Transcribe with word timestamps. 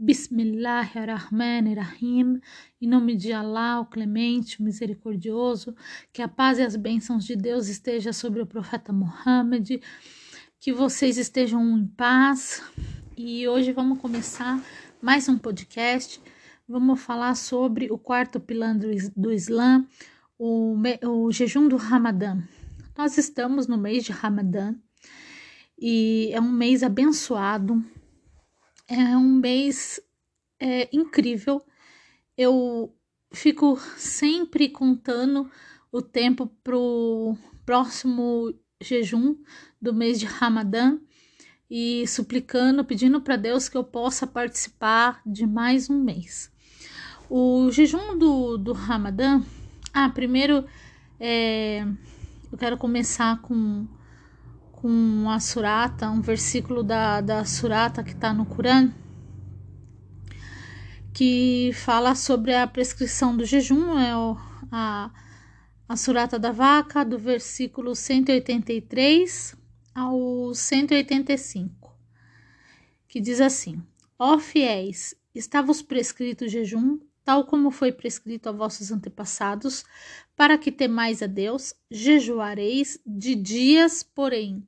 Bismillahirrahmanirrahim. 0.00 2.40
Em 2.80 2.86
nome 2.86 3.16
de 3.16 3.32
Allah, 3.32 3.80
o 3.80 3.86
clemente, 3.86 4.60
o 4.60 4.62
misericordioso, 4.62 5.74
que 6.12 6.22
a 6.22 6.28
paz 6.28 6.60
e 6.60 6.62
as 6.62 6.76
bênçãos 6.76 7.24
de 7.24 7.34
Deus 7.34 7.66
estejam 7.66 8.12
sobre 8.12 8.40
o 8.40 8.46
profeta 8.46 8.92
Muhammad, 8.92 9.68
que 10.60 10.72
vocês 10.72 11.18
estejam 11.18 11.76
em 11.76 11.84
paz. 11.84 12.62
E 13.16 13.48
hoje 13.48 13.72
vamos 13.72 13.98
começar 13.98 14.62
mais 15.02 15.28
um 15.28 15.36
podcast. 15.36 16.20
Vamos 16.68 17.00
falar 17.00 17.34
sobre 17.34 17.90
o 17.90 17.98
quarto 17.98 18.38
pilar 18.38 18.78
do, 18.78 18.86
do 19.16 19.32
Islã, 19.32 19.84
o, 20.38 20.76
o 21.08 21.32
jejum 21.32 21.66
do 21.66 21.76
Ramadã. 21.76 22.40
Nós 22.96 23.18
estamos 23.18 23.66
no 23.66 23.76
mês 23.76 24.04
de 24.04 24.12
Ramadã 24.12 24.76
e 25.76 26.30
é 26.32 26.40
um 26.40 26.52
mês 26.52 26.84
abençoado 26.84 27.84
é 28.88 29.16
um 29.16 29.34
mês 29.34 30.00
é, 30.58 30.88
incrível. 30.92 31.62
Eu 32.36 32.94
fico 33.30 33.78
sempre 33.96 34.70
contando 34.70 35.50
o 35.92 36.00
tempo 36.00 36.46
pro 36.64 37.36
próximo 37.66 38.54
jejum 38.80 39.36
do 39.80 39.92
mês 39.92 40.18
de 40.18 40.24
Ramadã 40.24 40.98
e 41.70 42.06
suplicando, 42.06 42.84
pedindo 42.84 43.20
para 43.20 43.36
Deus 43.36 43.68
que 43.68 43.76
eu 43.76 43.84
possa 43.84 44.26
participar 44.26 45.20
de 45.26 45.46
mais 45.46 45.90
um 45.90 46.02
mês. 46.02 46.50
O 47.28 47.70
jejum 47.70 48.16
do, 48.16 48.56
do 48.56 48.72
Ramadã. 48.72 49.42
Ah, 49.92 50.08
primeiro 50.08 50.64
é, 51.20 51.82
eu 52.50 52.56
quero 52.56 52.78
começar 52.78 53.42
com 53.42 53.86
com 54.80 55.28
a 55.28 55.40
surata, 55.40 56.08
um 56.08 56.20
versículo 56.20 56.84
da, 56.84 57.20
da 57.20 57.44
surata 57.44 58.04
que 58.04 58.12
está 58.12 58.32
no 58.32 58.46
Corão, 58.46 58.94
que 61.12 61.72
fala 61.74 62.14
sobre 62.14 62.54
a 62.54 62.64
prescrição 62.64 63.36
do 63.36 63.44
jejum, 63.44 63.98
é 63.98 64.16
o, 64.16 64.36
a, 64.70 65.10
a 65.88 65.96
surata 65.96 66.38
da 66.38 66.52
vaca, 66.52 67.04
do 67.04 67.18
versículo 67.18 67.96
183 67.96 69.56
ao 69.92 70.54
185, 70.54 71.92
que 73.08 73.20
diz 73.20 73.40
assim: 73.40 73.82
Ó 74.16 74.38
fiéis, 74.38 75.12
está-vos 75.34 75.82
prescrito 75.82 76.44
o 76.44 76.48
jejum, 76.48 77.00
tal 77.28 77.44
como 77.44 77.70
foi 77.70 77.92
prescrito 77.92 78.48
a 78.48 78.52
vossos 78.52 78.90
antepassados, 78.90 79.84
para 80.34 80.56
que 80.56 80.72
temais 80.72 81.22
a 81.22 81.26
Deus, 81.26 81.74
jejuareis 81.90 82.98
de 83.04 83.34
dias, 83.34 84.02
porém. 84.02 84.66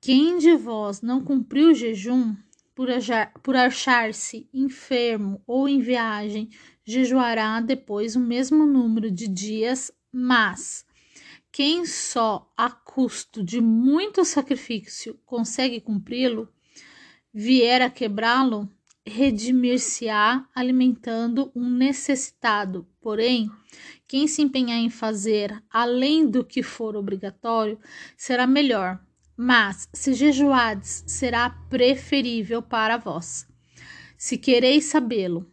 Quem 0.00 0.38
de 0.38 0.56
vós 0.56 1.02
não 1.02 1.22
cumpriu 1.22 1.68
o 1.68 1.74
jejum, 1.74 2.34
por, 2.74 3.56
achar-se 3.56 4.48
enfermo 4.54 5.42
ou 5.46 5.68
em 5.68 5.80
viagem, 5.80 6.48
jejuará 6.82 7.60
depois 7.60 8.16
o 8.16 8.20
mesmo 8.20 8.64
número 8.64 9.10
de 9.10 9.28
dias, 9.28 9.92
mas 10.10 10.86
quem 11.52 11.84
só 11.84 12.50
a 12.56 12.70
custo 12.70 13.44
de 13.44 13.60
muito 13.60 14.24
sacrifício 14.24 15.20
consegue 15.26 15.78
cumpri-lo, 15.78 16.48
vier 17.34 17.82
a 17.82 17.90
quebrá-lo, 17.90 18.66
redimir-se-á 19.06 20.46
alimentando 20.54 21.50
um 21.54 21.68
necessitado. 21.68 22.86
Porém, 23.00 23.50
quem 24.06 24.26
se 24.26 24.42
empenhar 24.42 24.78
em 24.78 24.90
fazer 24.90 25.62
além 25.70 26.28
do 26.28 26.44
que 26.44 26.62
for 26.62 26.96
obrigatório, 26.96 27.78
será 28.16 28.46
melhor. 28.46 29.00
Mas, 29.36 29.88
se 29.92 30.12
jejuades, 30.12 31.02
será 31.06 31.50
preferível 31.50 32.60
para 32.60 32.98
vós. 32.98 33.46
Se 34.18 34.36
quereis 34.36 34.84
sabê-lo, 34.84 35.50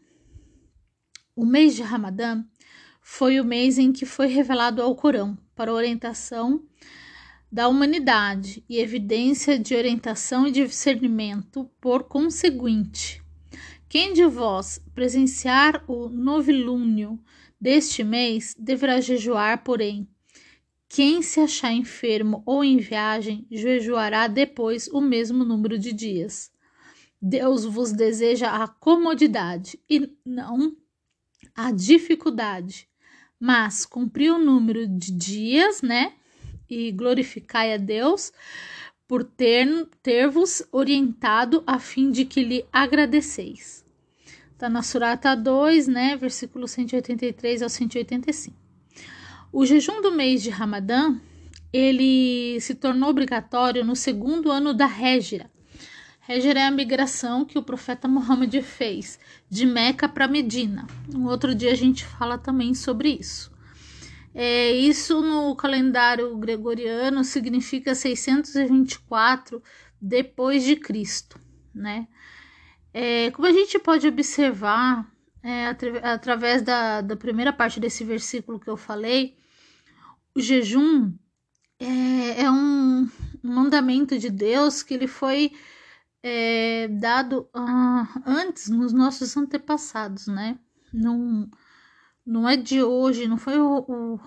o 1.36 1.46
mês 1.46 1.76
de 1.76 1.84
Ramadã 1.84 2.44
foi 3.02 3.40
o 3.40 3.46
mês 3.46 3.78
em 3.78 3.94
que 3.94 4.06
foi 4.06 4.28
revelado 4.28 4.82
ao 4.82 4.96
Corão 4.96 5.38
para 5.56 5.74
orientação 5.74 6.62
da 7.50 7.70
humanidade 7.70 8.62
e 8.68 8.78
evidência 8.80 9.58
de 9.58 9.74
orientação 9.74 10.46
e 10.46 10.52
discernimento 10.52 11.72
por 11.80 12.04
conseguinte 12.04 13.26
quem 13.90 14.14
de 14.14 14.26
vós 14.26 14.82
presenciar 14.94 15.84
o 15.88 16.10
novilúnio 16.10 17.20
deste 17.60 18.04
mês 18.04 18.54
deverá 18.58 19.00
jejuar, 19.00 19.64
porém, 19.64 20.08
quem 20.90 21.22
se 21.22 21.40
achar 21.40 21.72
enfermo 21.74 22.44
ou 22.46 22.64
em 22.64 22.78
viagem 22.78 23.46
jejuará 23.52 24.28
depois 24.28 24.88
o 24.88 25.02
mesmo 25.02 25.44
número 25.44 25.78
de 25.78 25.92
dias. 25.92 26.52
Deus 27.22 27.66
vos 27.66 27.92
deseja 27.92 28.64
a 28.64 28.68
comodidade 28.68 29.80
e 29.90 30.10
não 30.26 30.76
a 31.56 31.72
dificuldade, 31.72 32.88
mas 33.40 33.86
cumprir 33.86 34.32
o 34.32 34.38
número 34.38 34.88
de 34.88 35.12
dias, 35.12 35.82
né? 35.82 36.14
E 36.70 36.92
glorificai 36.92 37.74
a 37.74 37.78
Deus 37.78 38.32
por 39.08 39.24
ter, 39.24 39.88
ter-vos 40.04 40.64
orientado 40.72 41.64
a 41.66 41.80
fim 41.80 42.12
de 42.12 42.26
que 42.26 42.44
lhe 42.44 42.66
agradeceis. 42.72 43.86
Está 44.52 44.68
na 44.68 44.84
Surata 44.84 45.36
2, 45.36 45.88
né, 45.88 46.18
versículo 46.18 46.68
183 46.68 47.62
ao 47.62 47.70
185. 47.70 48.58
O 49.54 49.66
jejum 49.66 50.02
do 50.02 50.12
mês 50.12 50.44
de 50.44 50.50
Ramadã, 50.50 51.16
ele 51.72 52.60
se 52.60 52.76
tornou 52.76 53.10
obrigatório 53.10 53.86
no 53.86 53.96
segundo 53.96 54.52
ano 54.52 54.74
da 54.74 54.86
Régira. 54.86 55.50
Régira 56.20 56.60
é 56.60 56.68
a 56.68 56.72
migração 56.72 57.46
que 57.46 57.58
o 57.58 57.64
profeta 57.64 58.08
Muhammad 58.08 58.54
fez 58.62 59.18
de 59.50 59.66
Meca 59.66 60.10
para 60.10 60.28
Medina. 60.28 60.86
Um 61.16 61.26
outro 61.28 61.56
dia 61.56 61.72
a 61.72 61.76
gente 61.76 62.04
fala 62.04 62.38
também 62.38 62.74
sobre 62.74 63.10
isso. 63.10 63.50
É, 64.40 64.72
isso 64.72 65.20
no 65.20 65.56
calendário 65.56 66.38
gregoriano 66.38 67.24
significa 67.24 67.96
624 67.96 69.64
depois 70.00 70.64
de 70.64 70.76
Cristo, 70.76 71.40
né? 71.74 72.08
É, 72.94 73.32
como 73.32 73.48
a 73.48 73.52
gente 73.52 73.80
pode 73.80 74.08
observar 74.08 75.12
é, 75.42 75.66
atra 75.66 76.14
através 76.14 76.62
da, 76.62 77.02
da 77.02 77.16
primeira 77.16 77.52
parte 77.52 77.80
desse 77.80 78.04
versículo 78.04 78.60
que 78.60 78.70
eu 78.70 78.78
falei, 78.78 79.36
o 80.36 80.40
jejum 80.40 81.12
é, 81.80 82.44
é 82.44 82.52
um 82.52 83.10
mandamento 83.42 84.20
de 84.20 84.30
Deus 84.30 84.84
que 84.84 84.94
ele 84.94 85.08
foi 85.08 85.52
é, 86.22 86.88
dado 86.90 87.50
uh, 87.56 88.22
antes 88.24 88.70
nos 88.70 88.94
nossos 88.94 89.36
antepassados, 89.36 90.28
né? 90.28 90.60
Não, 90.94 91.50
não 92.28 92.48
é 92.48 92.58
de 92.58 92.84
hoje, 92.84 93.26
não 93.26 93.38
foi 93.38 93.58
o, 93.58 93.86
o, 93.88 94.20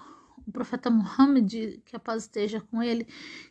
o 0.47 0.53
profeta 0.53 0.88
Muhammad, 0.88 1.53
que 1.84 1.94
a 1.94 1.99
paz 1.99 2.22
esteja 2.22 2.61
com 2.61 2.83
ele, 2.83 3.06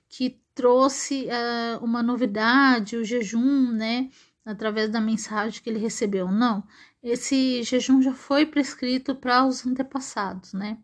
que 0.10 0.40
trouxe 0.56 1.28
uh, 1.28 1.86
uma 1.86 2.02
novidade, 2.02 2.98
o 2.98 3.06
jejum, 3.06 3.72
né? 3.72 4.10
Através 4.44 4.90
da 4.90 5.00
mensagem 5.00 5.62
que 5.62 5.70
ele 5.70 5.78
recebeu. 5.78 6.32
Não, 6.32 6.64
esse 7.04 7.62
jejum 7.62 8.02
já 8.02 8.14
foi 8.14 8.46
prescrito 8.46 9.14
para 9.14 9.46
os 9.46 9.66
antepassados, 9.68 10.54
né? 10.54 10.80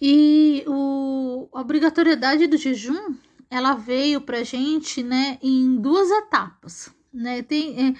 E 0.00 0.64
o, 0.66 1.48
a 1.52 1.60
obrigatoriedade 1.60 2.46
do 2.46 2.56
jejum, 2.56 3.16
ela 3.50 3.74
veio 3.74 4.20
para 4.20 4.44
gente, 4.44 5.02
né, 5.02 5.38
em 5.42 5.76
duas 5.76 6.10
etapas, 6.10 6.92
né? 7.12 7.42
Tem, 7.42 7.96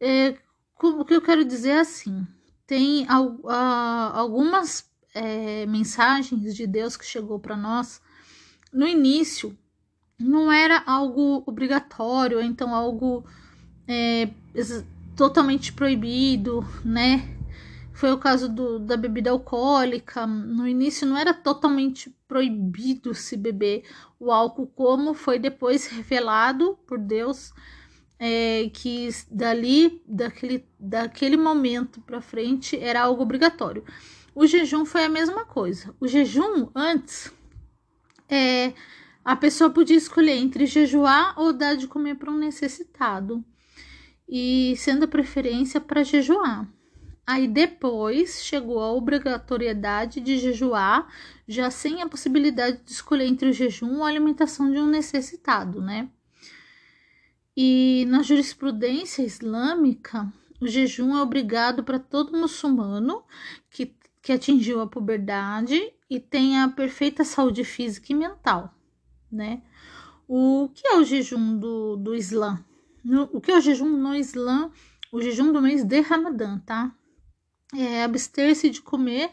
é, 0.00 0.28
é, 0.28 0.38
o 0.82 1.04
que 1.04 1.14
eu 1.14 1.22
quero 1.22 1.44
dizer 1.44 1.70
é 1.70 1.80
assim, 1.80 2.26
tem 2.66 3.06
algumas 3.08 4.84
é, 5.14 5.66
mensagens 5.66 6.54
de 6.54 6.66
Deus 6.66 6.96
que 6.96 7.04
chegou 7.04 7.38
para 7.38 7.56
nós 7.56 8.00
no 8.72 8.86
início 8.86 9.56
não 10.18 10.50
era 10.50 10.82
algo 10.86 11.42
obrigatório, 11.46 12.40
então 12.40 12.74
algo 12.74 13.24
é, 13.88 14.28
totalmente 15.16 15.72
proibido, 15.72 16.66
né? 16.84 17.36
Foi 17.92 18.12
o 18.12 18.18
caso 18.18 18.48
do, 18.48 18.78
da 18.78 18.96
bebida 18.96 19.30
alcoólica. 19.30 20.26
No 20.26 20.68
início 20.68 21.06
não 21.06 21.16
era 21.16 21.32
totalmente 21.32 22.14
proibido 22.28 23.14
se 23.14 23.36
beber 23.36 23.84
o 24.20 24.30
álcool, 24.30 24.66
como 24.66 25.14
foi 25.14 25.38
depois 25.38 25.86
revelado 25.86 26.78
por 26.86 26.98
Deus 26.98 27.52
é, 28.18 28.70
que 28.72 29.08
dali, 29.30 30.02
daquele, 30.06 30.66
daquele 30.78 31.36
momento 31.36 32.00
para 32.00 32.20
frente, 32.20 32.78
era 32.78 33.02
algo 33.02 33.22
obrigatório. 33.22 33.84
O 34.34 34.46
jejum 34.46 34.84
foi 34.84 35.04
a 35.04 35.08
mesma 35.08 35.44
coisa. 35.44 35.94
O 36.00 36.06
jejum 36.06 36.68
antes, 36.74 37.32
é, 38.28 38.72
a 39.24 39.34
pessoa 39.34 39.70
podia 39.70 39.96
escolher 39.96 40.36
entre 40.36 40.66
jejuar 40.66 41.34
ou 41.38 41.52
dar 41.52 41.76
de 41.76 41.88
comer 41.88 42.16
para 42.16 42.30
um 42.30 42.38
necessitado, 42.38 43.44
e 44.28 44.74
sendo 44.76 45.04
a 45.04 45.08
preferência 45.08 45.80
para 45.80 46.02
jejuar. 46.02 46.68
Aí 47.26 47.48
depois 47.48 48.44
chegou 48.44 48.78
a 48.80 48.92
obrigatoriedade 48.92 50.20
de 50.20 50.38
jejuar, 50.38 51.08
já 51.46 51.70
sem 51.70 52.00
a 52.00 52.08
possibilidade 52.08 52.80
de 52.84 52.92
escolher 52.92 53.26
entre 53.26 53.48
o 53.48 53.52
jejum 53.52 53.96
ou 53.96 54.04
a 54.04 54.08
alimentação 54.08 54.70
de 54.70 54.78
um 54.78 54.86
necessitado, 54.86 55.80
né? 55.80 56.08
E 57.56 58.04
na 58.08 58.22
jurisprudência 58.22 59.22
islâmica, 59.22 60.30
o 60.60 60.66
jejum 60.66 61.16
é 61.16 61.22
obrigado 61.22 61.82
para 61.82 61.98
todo 61.98 62.36
muçulmano 62.36 63.24
que, 63.70 63.94
que 64.20 64.32
atingiu 64.32 64.80
a 64.80 64.86
puberdade 64.86 65.92
e 66.10 66.20
tem 66.20 66.60
a 66.60 66.68
perfeita 66.68 67.24
saúde 67.24 67.64
física 67.64 68.12
e 68.12 68.14
mental, 68.14 68.74
né? 69.32 69.62
O 70.28 70.68
que 70.74 70.86
é 70.86 70.96
o 70.96 71.04
jejum 71.04 71.58
do, 71.58 71.96
do 71.96 72.14
Islã? 72.14 72.62
No, 73.02 73.28
o 73.32 73.40
que 73.40 73.50
é 73.50 73.56
o 73.56 73.60
jejum 73.60 73.88
no 73.88 74.14
Islã? 74.14 74.70
O 75.10 75.22
jejum 75.22 75.52
do 75.52 75.62
mês 75.62 75.84
de 75.84 76.00
Ramadã, 76.00 76.58
tá? 76.58 76.94
É 77.74 78.04
abster-se 78.04 78.68
de 78.68 78.82
comer 78.82 79.30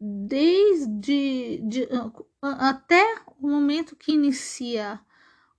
desde 0.00 1.62
de, 1.62 1.88
até 2.42 3.02
o 3.40 3.48
momento 3.48 3.96
que 3.96 4.12
inicia 4.12 5.00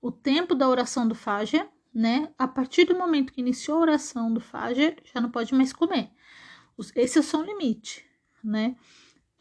o 0.01 0.12
tempo 0.12 0.54
da 0.54 0.68
oração 0.69 1.08
do 1.08 1.16
Fajr, 1.16 1.68
né? 1.95 2.30
A 2.38 2.45
partir 2.45 2.83
do 2.83 2.97
momento 2.97 3.31
que 3.31 3.39
iniciou 3.39 3.77
a 3.77 3.81
oração 3.81 4.33
do 4.33 4.42
Fajr, 4.42 4.97
já 5.06 5.21
não 5.21 5.31
pode 5.31 5.56
mais 5.56 5.71
comer. 5.71 6.12
Esse 6.94 7.18
é 7.18 7.21
o 7.21 7.24
seu 7.24 7.42
limite, 7.42 8.06
né? 8.44 8.75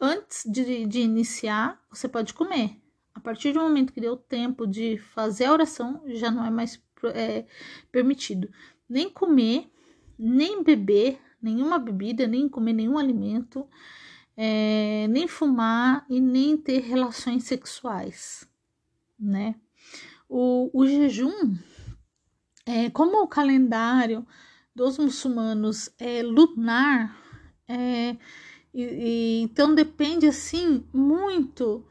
Antes 0.01 0.45
de, 0.47 0.87
de 0.87 1.01
iniciar, 1.01 1.85
você 1.91 2.09
pode 2.09 2.33
comer. 2.33 2.81
A 3.13 3.19
partir 3.19 3.53
do 3.53 3.61
momento 3.61 3.93
que 3.93 4.01
deu 4.01 4.17
tempo 4.17 4.67
de 4.67 4.99
fazer 4.99 5.47
a 5.47 5.53
oração, 5.53 6.01
já 6.07 6.31
não 6.31 6.45
é 6.45 6.51
mais 6.51 6.81
é, 7.13 7.45
permitido 7.91 8.49
nem 8.89 9.11
comer, 9.11 9.69
nem 10.17 10.63
beber 10.63 11.21
nenhuma 11.43 11.79
bebida, 11.79 12.27
nem 12.27 12.49
comer 12.49 12.73
nenhum 12.73 12.97
alimento, 12.97 13.67
é, 14.37 15.07
nem 15.09 15.27
fumar 15.27 16.07
e 16.09 16.21
nem 16.21 16.57
ter 16.57 16.81
relações 16.81 17.45
sexuais, 17.45 18.49
né? 19.19 19.57
O, 20.29 20.71
o 20.73 20.87
jejum, 20.87 21.57
é, 22.67 22.91
como 22.91 23.23
o 23.23 23.29
calendário 23.29 24.27
dos 24.75 24.99
muçulmanos 24.99 25.91
é 25.99 26.23
lunar, 26.23 27.17
é, 27.69 28.17
e, 28.73 28.83
e, 28.83 29.41
então 29.43 29.75
depende 29.75 30.27
assim 30.27 30.85
muito 30.93 31.87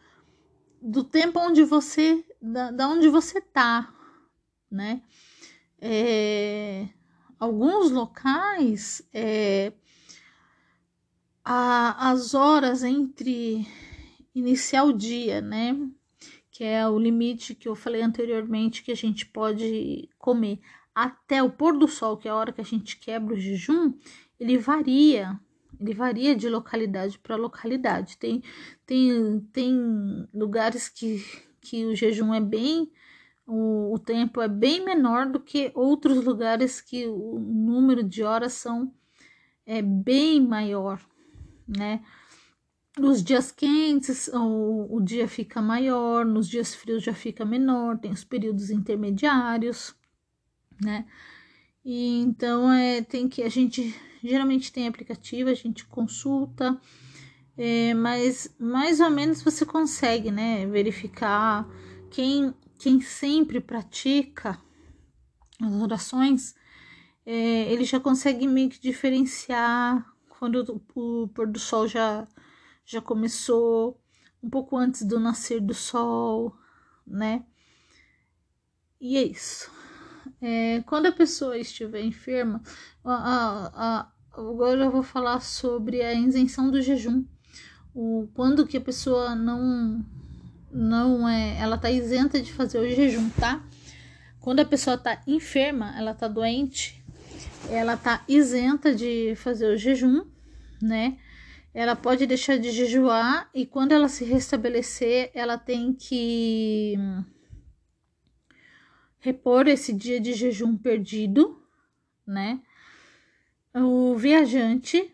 do 0.81 1.03
tempo 1.03 1.39
onde 1.39 1.63
você, 1.63 2.25
da, 2.41 2.71
da 2.71 2.89
onde 2.89 3.07
você 3.07 3.39
tá, 3.39 3.93
né? 4.69 5.01
É, 5.79 6.89
alguns 7.39 7.91
locais 7.91 9.01
é, 9.13 9.71
a, 11.43 12.11
as 12.11 12.33
horas 12.33 12.83
entre 12.83 13.67
iniciar 14.33 14.83
o 14.83 14.93
dia, 14.93 15.41
né? 15.41 15.77
Que 16.53 16.63
é 16.63 16.87
o 16.87 16.97
limite 16.97 17.53
que 17.53 17.67
eu 17.67 17.75
falei 17.75 18.01
anteriormente 18.01 18.83
que 18.83 18.91
a 18.91 18.95
gente 18.95 19.25
pode 19.25 20.07
comer 20.17 20.61
até 20.95 21.43
o 21.43 21.49
pôr 21.49 21.77
do 21.77 21.87
sol, 21.87 22.15
que 22.15 22.27
é 22.27 22.31
a 22.31 22.35
hora 22.35 22.53
que 22.53 22.61
a 22.61 22.63
gente 22.63 22.97
quebra 22.97 23.33
o 23.33 23.39
jejum, 23.39 23.93
ele 24.39 24.57
varia. 24.57 25.37
Ele 25.81 25.93
varia 25.93 26.35
de 26.35 26.47
localidade 26.47 27.19
para 27.19 27.35
localidade. 27.35 28.17
Tem, 28.17 28.41
tem, 28.85 29.41
tem 29.51 30.29
lugares 30.33 30.87
que, 30.87 31.25
que 31.59 31.83
o 31.85 31.95
jejum 31.95 32.33
é 32.33 32.39
bem 32.39 32.89
o, 33.45 33.93
o 33.93 33.99
tempo 33.99 34.41
é 34.41 34.47
bem 34.47 34.85
menor 34.85 35.25
do 35.27 35.39
que 35.39 35.69
outros 35.75 36.23
lugares 36.23 36.79
que 36.79 37.07
o 37.07 37.37
número 37.39 38.01
de 38.01 38.23
horas 38.23 38.53
são 38.53 38.93
é 39.65 39.81
bem 39.81 40.39
maior 40.39 41.01
né? 41.67 42.03
Nos 42.97 43.23
dias 43.23 43.51
quentes, 43.51 44.27
o, 44.27 44.87
o 44.95 45.01
dia 45.01 45.27
fica 45.27 45.61
maior, 45.61 46.25
nos 46.25 46.47
dias 46.47 46.75
frios 46.75 47.03
já 47.03 47.13
fica 47.13 47.43
menor, 47.43 47.97
tem 47.97 48.11
os 48.11 48.23
períodos 48.23 48.69
intermediários, 48.69 49.95
né? 50.81 51.05
E 51.83 52.19
então 52.19 52.71
é, 52.71 53.01
tem 53.01 53.27
que 53.27 53.41
a 53.43 53.49
gente 53.49 53.93
geralmente 54.23 54.71
tem 54.71 54.87
aplicativo, 54.87 55.49
a 55.49 55.53
gente 55.53 55.85
consulta, 55.85 56.79
é, 57.57 57.93
mas 57.93 58.55
mais 58.59 58.99
ou 58.99 59.09
menos 59.09 59.41
você 59.41 59.65
consegue, 59.65 60.31
né, 60.31 60.65
verificar 60.67 61.67
quem 62.09 62.53
quem 62.77 63.01
sempre 63.01 63.59
pratica 63.59 64.59
as 65.61 65.73
orações, 65.73 66.55
é, 67.25 67.71
ele 67.71 67.85
já 67.85 67.99
consegue 67.99 68.47
meio 68.47 68.69
que 68.69 68.79
diferenciar 68.79 70.05
quando 70.27 70.83
o, 70.95 71.27
pôr 71.29 71.47
do 71.47 71.59
sol 71.59 71.87
já, 71.87 72.27
já 72.85 73.01
começou, 73.01 73.99
um 74.41 74.49
pouco 74.49 74.75
antes 74.75 75.03
do 75.03 75.19
nascer 75.19 75.61
do 75.61 75.73
sol, 75.73 76.55
né? 77.05 77.43
E 78.99 79.17
é 79.17 79.23
isso. 79.23 79.69
É, 80.41 80.81
quando 80.85 81.07
a 81.07 81.11
pessoa 81.11 81.57
estiver 81.57 82.01
enferma, 82.01 82.61
a, 83.03 83.13
a, 83.13 83.71
a, 83.75 84.11
agora 84.31 84.85
eu 84.85 84.91
vou 84.91 85.03
falar 85.03 85.41
sobre 85.41 86.01
a 86.01 86.13
isenção 86.13 86.69
do 86.69 86.81
jejum. 86.81 87.23
O, 87.93 88.27
quando 88.33 88.65
que 88.65 88.77
a 88.77 88.81
pessoa 88.81 89.35
não 89.35 90.03
não 90.71 91.29
é, 91.29 91.59
ela 91.59 91.77
tá 91.77 91.91
isenta 91.91 92.41
de 92.41 92.51
fazer 92.51 92.79
o 92.79 92.89
jejum, 92.89 93.29
tá? 93.31 93.63
Quando 94.39 94.59
a 94.59 94.65
pessoa 94.65 94.97
tá 94.97 95.21
enferma, 95.27 95.93
ela 95.95 96.15
tá 96.15 96.27
doente, 96.27 97.03
ela 97.69 97.95
tá 97.95 98.23
isenta 98.27 98.93
de 98.93 99.35
fazer 99.35 99.67
o 99.67 99.77
jejum 99.77 100.25
né? 100.83 101.17
Ela 101.73 101.95
pode 101.95 102.27
deixar 102.27 102.57
de 102.57 102.71
jejuar 102.71 103.49
e 103.53 103.65
quando 103.65 103.93
ela 103.93 104.07
se 104.07 104.23
restabelecer, 104.23 105.31
ela 105.33 105.57
tem 105.57 105.93
que 105.93 106.95
repor 109.19 109.67
esse 109.67 109.91
dia 109.91 110.19
de 110.19 110.33
jejum 110.33 110.77
perdido, 110.77 111.59
né? 112.27 112.61
O 113.73 114.15
viajante, 114.15 115.11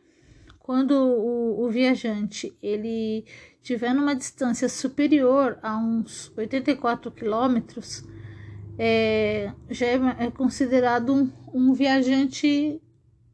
quando 0.57 0.91
o, 0.91 1.63
o 1.63 1.69
viajante 1.69 2.53
ele 2.61 3.23
tiver 3.61 3.93
numa 3.93 4.15
distância 4.15 4.67
superior 4.67 5.57
a 5.63 5.77
uns 5.77 6.29
84 6.35 7.09
quilômetros, 7.11 8.03
é, 8.77 9.53
já 9.69 9.85
é, 9.85 9.99
é 10.25 10.31
considerado 10.31 11.13
um, 11.13 11.31
um 11.53 11.73
viajante 11.73 12.81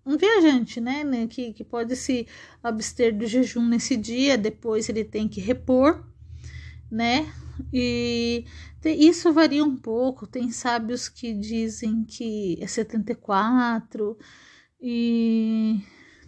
um 0.05 0.17
viajante, 0.17 0.79
né, 0.79 1.03
né, 1.03 1.27
que, 1.27 1.51
que 1.51 1.63
pode 1.63 1.95
se 1.95 2.27
abster 2.61 3.17
do 3.17 3.25
jejum 3.25 3.65
nesse 3.65 3.97
dia, 3.97 4.37
depois 4.37 4.87
ele 4.87 5.03
tem 5.03 5.27
que 5.27 5.41
repor, 5.41 6.05
né, 6.91 7.27
e 7.73 8.45
isso 8.83 9.33
varia 9.33 9.63
um 9.63 9.75
pouco, 9.75 10.27
tem 10.27 10.51
sábios 10.51 11.09
que 11.09 11.33
dizem 11.33 12.03
que 12.03 12.57
é 12.61 12.67
74, 12.67 14.17
e 14.79 15.79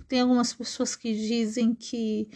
tem 0.07 0.22
algumas 0.22 0.53
pessoas 0.53 0.96
que 0.96 1.13
dizem 1.13 1.75
que 1.75 2.27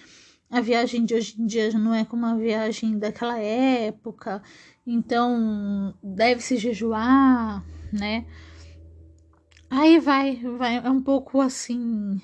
a 0.50 0.62
viagem 0.62 1.06
de 1.06 1.16
hoje 1.16 1.42
em 1.42 1.46
dia 1.46 1.72
não 1.72 1.96
é 1.96 2.06
como 2.06 2.26
a 2.26 2.36
viagem 2.36 3.00
daquela 3.00 3.40
época, 3.40 4.44
então 4.86 5.98
deve 6.04 6.42
se 6.42 6.58
jejuar, 6.58 7.66
né, 7.92 8.28
Aí 9.72 10.00
vai, 10.00 10.36
vai, 10.36 10.76
é 10.86 10.90
um 10.90 11.02
pouco 11.02 11.40
assim. 11.40 12.18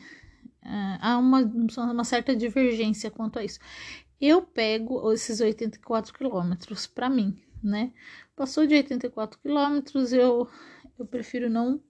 Uh, 0.61 0.97
há 0.99 1.17
uma, 1.17 1.39
uma 1.77 2.03
certa 2.03 2.35
divergência 2.35 3.09
quanto 3.09 3.39
a 3.39 3.43
isso. 3.45 3.57
Eu 4.19 4.41
pego 4.41 5.13
esses 5.13 5.39
84 5.39 6.13
quilômetros 6.13 6.85
para 6.85 7.09
mim, 7.09 7.41
né? 7.63 7.93
Passou 8.35 8.67
de 8.67 8.75
84 8.75 9.39
quilômetros, 9.39 10.11
eu, 10.11 10.49
eu 10.99 11.05
prefiro 11.05 11.49
não 11.49 11.81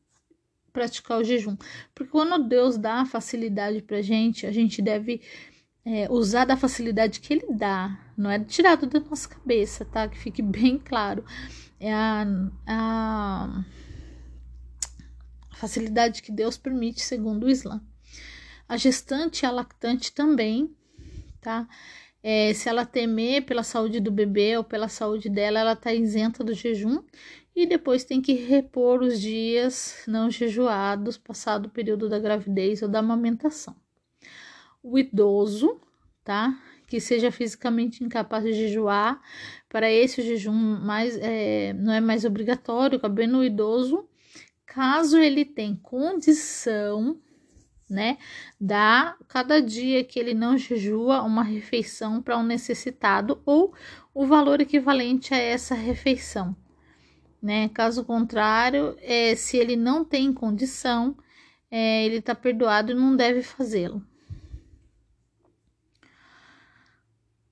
praticar 0.71 1.17
o 1.17 1.23
jejum. 1.23 1.57
Porque 1.95 2.11
quando 2.11 2.47
Deus 2.47 2.77
dá 2.77 3.03
facilidade 3.03 3.81
pra 3.81 3.99
gente, 3.99 4.45
a 4.45 4.51
gente 4.51 4.79
deve 4.79 5.21
é, 5.83 6.07
usar 6.11 6.45
da 6.45 6.55
facilidade 6.55 7.19
que 7.19 7.33
Ele 7.33 7.47
dá. 7.49 7.99
Não 8.15 8.29
é 8.29 8.37
tirado 8.39 8.85
da 8.85 8.99
nossa 8.99 9.27
cabeça, 9.27 9.83
tá? 9.85 10.07
Que 10.07 10.19
fique 10.19 10.43
bem 10.43 10.77
claro. 10.77 11.25
É 11.79 11.91
a, 11.91 12.27
a 12.67 13.65
facilidade 15.57 16.21
que 16.21 16.31
Deus 16.31 16.57
permite 16.57 17.01
segundo 17.01 17.45
o 17.45 17.49
Islã. 17.49 17.81
A 18.69 18.77
gestante 18.77 19.43
e 19.43 19.45
a 19.45 19.51
lactante 19.51 20.11
também, 20.11 20.75
tá? 21.41 21.67
É, 22.21 22.53
se 22.53 22.67
ela 22.67 22.85
temer 22.85 23.45
pela 23.45 23.63
saúde 23.63 23.99
do 23.99 24.11
bebê 24.11 24.57
ou 24.57 24.63
pela 24.63 24.87
saúde 24.87 25.29
dela, 25.29 25.59
ela 25.59 25.73
está 25.73 25.93
isenta 25.93 26.43
do 26.43 26.53
jejum 26.53 27.01
e 27.55 27.65
depois 27.65 28.03
tem 28.03 28.21
que 28.21 28.33
repor 28.33 29.01
os 29.01 29.19
dias 29.19 30.03
não 30.07 30.29
jejuados 30.29 31.17
passado 31.17 31.67
o 31.67 31.69
período 31.69 32.09
da 32.09 32.19
gravidez 32.19 32.81
ou 32.81 32.89
da 32.89 32.99
amamentação. 32.99 33.75
O 34.83 34.99
idoso, 34.99 35.79
tá? 36.23 36.55
Que 36.85 36.99
seja 36.99 37.31
fisicamente 37.31 38.03
incapaz 38.03 38.43
de 38.43 38.53
jejuar, 38.53 39.21
para 39.69 39.89
esse 39.91 40.21
o 40.21 40.23
jejum 40.23 40.53
mais, 40.53 41.17
é, 41.17 41.73
não 41.73 41.93
é 41.93 42.01
mais 42.01 42.25
obrigatório, 42.25 42.99
cabendo 42.99 43.39
o 43.39 43.43
idoso 43.43 44.07
caso 44.67 45.17
ele 45.17 45.43
tenha 45.43 45.75
condição, 45.81 47.17
né, 47.89 48.17
dá 48.59 49.15
cada 49.27 49.61
dia 49.61 50.03
que 50.03 50.19
ele 50.19 50.33
não 50.33 50.57
jejua 50.57 51.23
uma 51.23 51.41
refeição 51.41 52.21
para 52.21 52.37
um 52.37 52.43
necessitado 52.43 53.41
ou 53.45 53.73
o 54.13 54.25
valor 54.25 54.59
equivalente 54.59 55.33
a 55.33 55.37
essa 55.37 55.73
refeição, 55.73 56.55
né? 57.41 57.69
Caso 57.69 58.03
contrário, 58.03 58.97
é, 58.99 59.35
se 59.35 59.57
ele 59.57 59.75
não 59.77 60.03
tem 60.03 60.33
condição, 60.33 61.15
é, 61.71 62.05
ele 62.05 62.17
está 62.17 62.35
perdoado 62.35 62.91
e 62.91 62.95
não 62.95 63.15
deve 63.15 63.41
fazê-lo. 63.41 64.03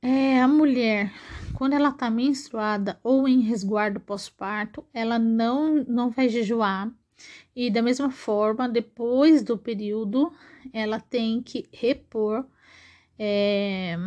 É, 0.01 0.41
a 0.41 0.47
mulher, 0.47 1.11
quando 1.55 1.73
ela 1.73 1.89
está 1.89 2.09
menstruada 2.11 2.99
ou 3.01 3.27
em 3.27 3.39
resguardo 3.39 3.99
pós-parto, 3.99 4.85
ela 4.93 5.17
não, 5.17 5.83
não 5.85 6.11
vai 6.11 6.29
jejuar. 6.29 6.91
E 7.55 7.69
da 7.69 7.81
mesma 7.81 8.09
forma, 8.11 8.67
depois 8.67 9.43
do 9.43 9.57
período, 9.57 10.31
ela 10.73 10.99
tem 10.99 11.41
que 11.41 11.65
repor 11.71 12.45
é, 13.17 13.97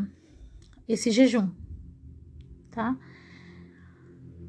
esse 0.87 1.11
jejum, 1.11 1.49
tá? 2.71 2.97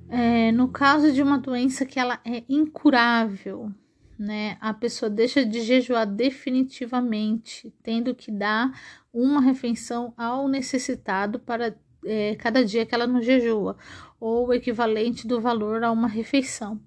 É, 0.09 0.51
no 0.51 0.67
caso 0.69 1.13
de 1.13 1.21
uma 1.21 1.37
doença 1.37 1.85
que 1.85 1.99
ela 1.99 2.19
é 2.25 2.43
incurável, 2.49 3.71
né? 4.17 4.57
A 4.59 4.73
pessoa 4.73 5.09
deixa 5.09 5.45
de 5.45 5.61
jejuar 5.61 6.05
definitivamente, 6.05 7.73
tendo 7.81 8.13
que 8.13 8.31
dar 8.31 8.71
uma 9.13 9.39
refeição 9.39 10.13
ao 10.17 10.47
necessitado 10.47 11.39
para 11.39 11.73
é, 12.03 12.35
cada 12.35 12.65
dia 12.65 12.85
que 12.85 12.93
ela 12.93 13.07
não 13.07 13.21
jejua, 13.21 13.77
ou 14.19 14.47
o 14.47 14.53
equivalente 14.53 15.25
do 15.25 15.39
valor 15.39 15.83
a 15.83 15.91
uma 15.91 16.07
refeição, 16.07 16.81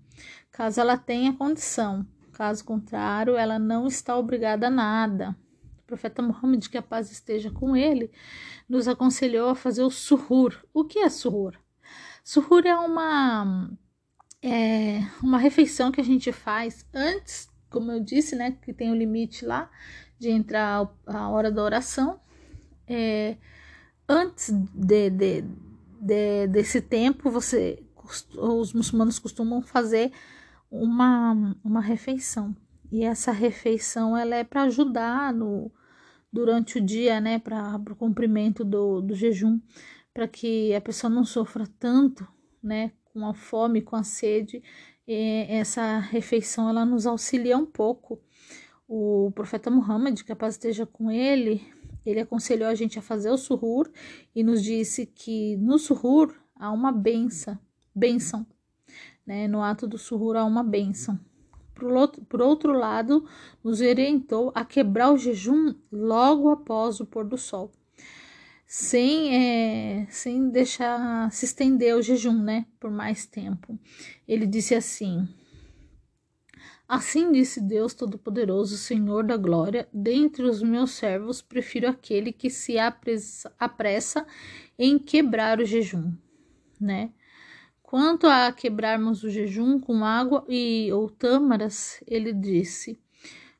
caso 0.52 0.80
ela 0.80 0.96
tenha 0.96 1.32
condição. 1.32 2.06
Caso 2.32 2.64
contrário, 2.64 3.36
ela 3.36 3.58
não 3.58 3.86
está 3.86 4.16
obrigada 4.16 4.68
a 4.68 4.70
nada. 4.70 5.36
O 5.80 5.86
profeta 5.86 6.22
Muhammad, 6.22 6.66
que 6.68 6.78
a 6.78 6.82
paz 6.82 7.10
esteja 7.10 7.50
com 7.50 7.76
ele, 7.76 8.10
nos 8.68 8.86
aconselhou 8.86 9.50
a 9.50 9.54
fazer 9.54 9.82
o 9.82 9.90
suhur. 9.90 10.56
O 10.72 10.84
que 10.84 11.00
é 11.00 11.08
suhur? 11.08 11.54
Suhur 12.22 12.64
é 12.66 12.74
uma 12.74 13.70
é 14.42 15.00
uma 15.22 15.38
refeição 15.38 15.92
que 15.92 16.00
a 16.00 16.04
gente 16.04 16.32
faz 16.32 16.84
antes, 16.92 17.48
como 17.70 17.92
eu 17.92 18.00
disse, 18.00 18.34
né, 18.34 18.56
que 18.62 18.72
tem 18.72 18.90
o 18.90 18.94
limite 18.94 19.44
lá 19.44 19.70
de 20.18 20.30
entrar 20.30 20.90
a 21.06 21.28
hora 21.28 21.50
da 21.50 21.62
oração. 21.62 22.20
É, 22.86 23.36
antes 24.08 24.50
de, 24.50 25.10
de, 25.10 25.44
de, 26.00 26.46
desse 26.48 26.80
tempo, 26.80 27.30
você, 27.30 27.82
os 28.36 28.72
muçulmanos 28.72 29.18
costumam 29.18 29.62
fazer 29.62 30.12
uma, 30.72 31.54
uma 31.62 31.80
refeição. 31.82 32.56
E 32.90 33.04
essa 33.04 33.30
refeição 33.30 34.16
ela 34.16 34.34
é 34.34 34.42
para 34.42 34.62
ajudar 34.62 35.32
no, 35.32 35.70
durante 36.32 36.78
o 36.78 36.80
dia, 36.80 37.20
né, 37.20 37.38
para 37.38 37.76
o 37.90 37.96
cumprimento 37.96 38.64
do, 38.64 39.02
do 39.02 39.14
jejum, 39.14 39.60
para 40.14 40.26
que 40.26 40.74
a 40.74 40.80
pessoa 40.80 41.10
não 41.10 41.24
sofra 41.24 41.66
tanto, 41.78 42.26
né, 42.62 42.92
com 43.04 43.26
a 43.26 43.34
fome, 43.34 43.82
com 43.82 43.96
a 43.96 44.02
sede. 44.02 44.62
E 45.06 45.46
essa 45.48 45.98
refeição 45.98 46.68
ela 46.68 46.84
nos 46.86 47.06
auxilia 47.06 47.56
um 47.56 47.66
pouco. 47.66 48.20
O 48.88 49.30
profeta 49.34 49.70
Muhammad, 49.70 50.22
que 50.22 50.32
a 50.32 50.36
paz 50.36 50.54
esteja 50.54 50.86
com 50.86 51.10
ele, 51.10 51.62
ele 52.04 52.20
aconselhou 52.20 52.68
a 52.68 52.74
gente 52.74 52.98
a 52.98 53.02
fazer 53.02 53.30
o 53.30 53.38
surur 53.38 53.90
e 54.34 54.42
nos 54.42 54.62
disse 54.62 55.06
que 55.06 55.56
no 55.56 55.78
surur 55.78 56.34
há 56.56 56.70
uma 56.70 56.92
benção, 56.92 57.58
benção, 57.94 58.46
né? 59.26 59.48
No 59.48 59.62
ato 59.62 59.86
do 59.86 59.98
surur 59.98 60.36
há 60.36 60.44
uma 60.44 60.62
benção. 60.62 61.18
Por 62.28 62.40
outro, 62.40 62.72
lado, 62.72 63.26
nos 63.64 63.80
orientou 63.80 64.52
a 64.54 64.64
quebrar 64.64 65.12
o 65.12 65.18
jejum 65.18 65.74
logo 65.90 66.50
após 66.50 67.00
o 67.00 67.06
pôr 67.06 67.24
do 67.24 67.36
sol, 67.36 67.72
sem, 68.66 69.34
é, 69.34 70.06
sem 70.08 70.48
deixar 70.48 71.32
se 71.32 71.44
estender 71.44 71.96
o 71.96 72.02
jejum, 72.02 72.40
né, 72.40 72.66
por 72.78 72.90
mais 72.90 73.26
tempo. 73.26 73.76
Ele 74.28 74.46
disse 74.46 74.76
assim: 74.76 75.26
Assim 76.86 77.32
disse 77.32 77.60
Deus 77.60 77.94
Todo-Poderoso, 77.94 78.76
Senhor 78.76 79.24
da 79.24 79.36
Glória: 79.36 79.88
dentre 79.92 80.44
os 80.44 80.62
meus 80.62 80.90
servos, 80.90 81.40
prefiro 81.40 81.88
aquele 81.88 82.32
que 82.32 82.50
se 82.50 82.76
apressa 83.58 84.26
em 84.78 84.98
quebrar 84.98 85.58
o 85.58 85.64
jejum, 85.64 86.12
né? 86.80 87.10
Quanto 87.92 88.26
a 88.26 88.50
quebrarmos 88.50 89.22
o 89.22 89.28
jejum 89.28 89.78
com 89.78 90.02
água 90.02 90.46
e 90.48 90.90
ou 90.94 91.10
tâmaras, 91.10 92.02
ele 92.06 92.32
disse: 92.32 92.98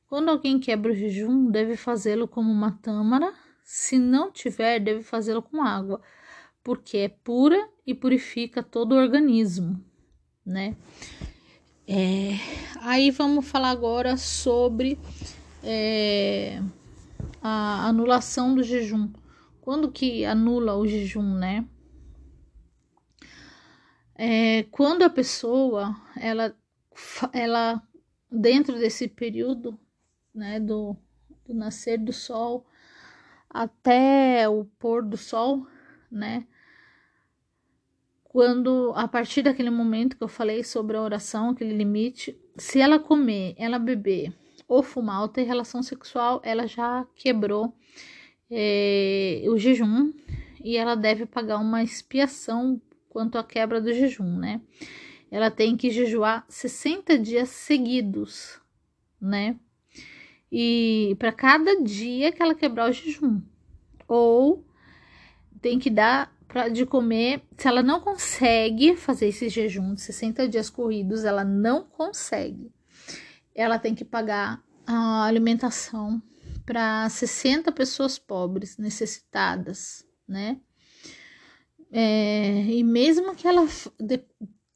quando 0.09 0.31
alguém 0.31 0.59
quebra 0.59 0.91
o 0.91 0.95
jejum, 0.95 1.51
deve 1.51 1.77
fazê-lo 1.77 2.27
como 2.27 2.51
uma 2.51 2.73
tâmara, 2.81 3.31
se 3.63 3.99
não 3.99 4.33
tiver, 4.33 4.81
deve 4.81 5.03
fazê-lo 5.03 5.43
com 5.43 5.63
água, 5.63 6.01
porque 6.65 6.97
é 6.97 7.09
pura 7.11 7.69
e 7.87 7.93
purifica 7.93 8.63
todo 8.63 8.93
o 8.93 8.99
organismo, 8.99 9.79
né? 10.47 10.77
É, 11.87 12.31
aí 12.81 13.11
vamos 13.11 13.47
falar 13.47 13.69
agora 13.69 14.17
sobre 14.17 14.99
é, 15.63 16.59
a 17.43 17.87
anulação 17.87 18.55
do 18.55 18.63
jejum. 18.63 19.11
Quando 19.61 19.93
que 19.93 20.25
anula 20.25 20.75
o 20.75 20.87
jejum, 20.87 21.35
né? 21.35 21.67
É, 24.15 24.65
quando 24.65 25.03
a 25.03 25.11
pessoa, 25.11 25.97
ela, 26.17 26.55
ela 27.33 27.83
dentro 28.31 28.79
desse 28.79 29.09
período, 29.09 29.79
né, 30.35 30.61
do, 30.61 30.97
do 31.47 31.55
nascer 31.55 31.99
do 31.99 32.13
sol 32.13 32.67
até 33.49 34.49
o 34.49 34.65
pôr 34.79 35.05
do 35.05 35.17
sol, 35.17 35.67
né, 36.11 36.47
quando 38.25 38.93
a 38.97 39.07
partir 39.07 39.43
daquele 39.43 39.69
momento 39.69 40.17
que 40.17 40.23
eu 40.23 40.29
falei 40.29 40.65
sobre 40.65 40.97
a 40.97 41.03
oração, 41.03 41.51
aquele 41.51 41.77
limite, 41.77 42.39
se 42.57 42.81
ela 42.81 42.99
comer, 42.99 43.55
ela 43.59 43.79
beber 43.79 44.33
ou 44.67 44.83
fumar 44.83 45.21
ou 45.21 45.29
ter 45.29 45.43
relação 45.43 45.83
sexual, 45.83 46.41
ela 46.43 46.67
já 46.67 47.07
quebrou 47.15 47.77
é, 48.51 49.45
o 49.49 49.59
jejum 49.59 50.13
e 50.65 50.79
ela 50.79 50.95
deve 50.95 51.27
pagar 51.27 51.59
uma 51.59 51.83
expiação 51.83 52.81
quanto 53.13 53.37
à 53.37 53.45
quebra 53.45 53.79
do 53.79 53.93
jejum, 53.93 54.39
né? 54.39 54.63
Ela 55.31 55.51
tem 55.51 55.77
que 55.77 55.91
jejuar 55.91 56.47
60 56.49 57.19
dias 57.19 57.51
seguidos, 57.51 58.59
né? 59.21 59.57
E 60.51 61.15
para 61.19 61.31
cada 61.31 61.83
dia 61.83 62.33
que 62.33 62.43
ela 62.43 62.55
quebrar 62.55 62.89
o 62.89 62.93
jejum, 62.93 63.43
ou 64.09 64.65
tem 65.61 65.79
que 65.79 65.91
dar 65.91 66.35
pra, 66.49 66.69
de 66.69 66.87
comer. 66.87 67.43
Se 67.59 67.69
ela 67.69 67.83
não 67.83 68.01
consegue 68.01 68.97
fazer 68.97 69.29
esse 69.29 69.51
jejum 69.51 69.95
de 69.95 70.01
60 70.01 70.49
dias 70.49 70.71
corridos, 70.71 71.23
ela 71.25 71.45
não 71.45 71.85
consegue. 71.85 72.73
Ela 73.55 73.79
tem 73.79 73.95
que 73.95 74.07
pagar 74.07 74.63
a 74.87 75.25
alimentação 75.25 76.21
para 76.65 77.07
60 77.11 77.71
pessoas 77.73 78.19
pobres, 78.19 78.79
necessitadas, 78.79 80.07
né? 80.27 80.59
É, 81.93 82.65
e 82.65 82.83
mesmo 82.83 83.35
que 83.35 83.47
ela 83.47 83.69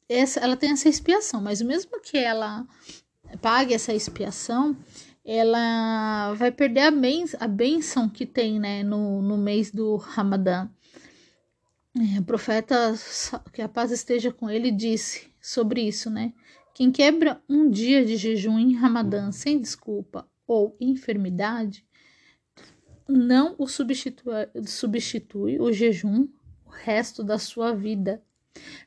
essa, 0.07 0.39
ela 0.39 0.55
tenha 0.55 0.73
essa 0.73 0.87
expiação, 0.87 1.41
mas 1.41 1.61
mesmo 1.61 1.99
que 1.99 2.17
ela 2.17 2.65
pague 3.41 3.73
essa 3.73 3.93
expiação, 3.93 4.77
ela 5.25 6.33
vai 6.35 6.51
perder 6.51 6.81
a, 6.81 6.91
a 7.39 7.47
benção 7.47 8.07
que 8.07 8.25
tem 8.25 8.59
né, 8.59 8.83
no, 8.83 9.21
no 9.21 9.37
mês 9.37 9.71
do 9.71 9.97
Ramadã. 9.97 10.69
É, 12.15 12.19
o 12.19 12.23
profeta, 12.23 12.93
que 13.51 13.61
a 13.61 13.67
paz 13.67 13.91
esteja 13.91 14.31
com 14.31 14.49
ele, 14.49 14.71
disse 14.71 15.33
sobre 15.41 15.81
isso, 15.81 16.09
né? 16.09 16.31
Quem 16.73 16.91
quebra 16.91 17.41
um 17.49 17.69
dia 17.69 18.05
de 18.05 18.15
jejum 18.15 18.59
em 18.59 18.75
Ramadã 18.75 19.31
sem 19.31 19.59
desculpa 19.59 20.29
ou 20.45 20.77
enfermidade, 20.79 21.83
não 23.09 23.55
o 23.57 23.67
substitui, 23.67 24.33
substitui 24.65 25.59
o 25.59 25.71
jejum 25.73 26.27
resto 26.77 27.23
da 27.23 27.37
sua 27.37 27.73
vida, 27.73 28.21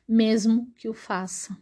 mesmo 0.07 0.71
que 0.75 0.89
o 0.89 0.93
faça. 0.93 1.57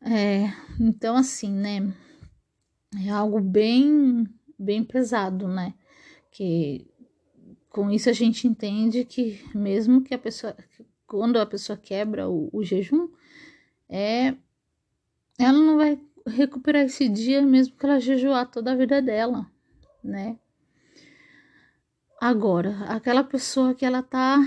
É, 0.00 0.52
então, 0.80 1.16
assim, 1.16 1.52
né? 1.52 1.94
É 3.04 3.10
algo 3.10 3.40
bem, 3.40 4.26
bem 4.58 4.84
pesado, 4.84 5.46
né? 5.48 5.74
Que 6.30 6.86
com 7.70 7.90
isso 7.90 8.10
a 8.10 8.12
gente 8.12 8.46
entende 8.46 9.04
que 9.04 9.42
mesmo 9.54 10.02
que 10.02 10.14
a 10.14 10.18
pessoa 10.18 10.54
quando 11.06 11.38
a 11.38 11.46
pessoa 11.46 11.76
quebra 11.76 12.28
o, 12.28 12.50
o 12.52 12.62
jejum 12.62 13.08
é 13.88 14.34
ela 15.38 15.58
não 15.58 15.78
vai 15.78 15.98
recuperar 16.26 16.84
esse 16.84 17.08
dia 17.08 17.40
mesmo 17.40 17.74
que 17.74 17.86
ela 17.86 17.98
jejuar 17.98 18.50
toda 18.50 18.72
a 18.72 18.76
vida 18.76 19.00
dela, 19.00 19.50
né? 20.04 20.38
Agora, 22.24 22.84
aquela 22.86 23.24
pessoa 23.24 23.74
que 23.74 23.84
ela 23.84 24.00
tá 24.00 24.38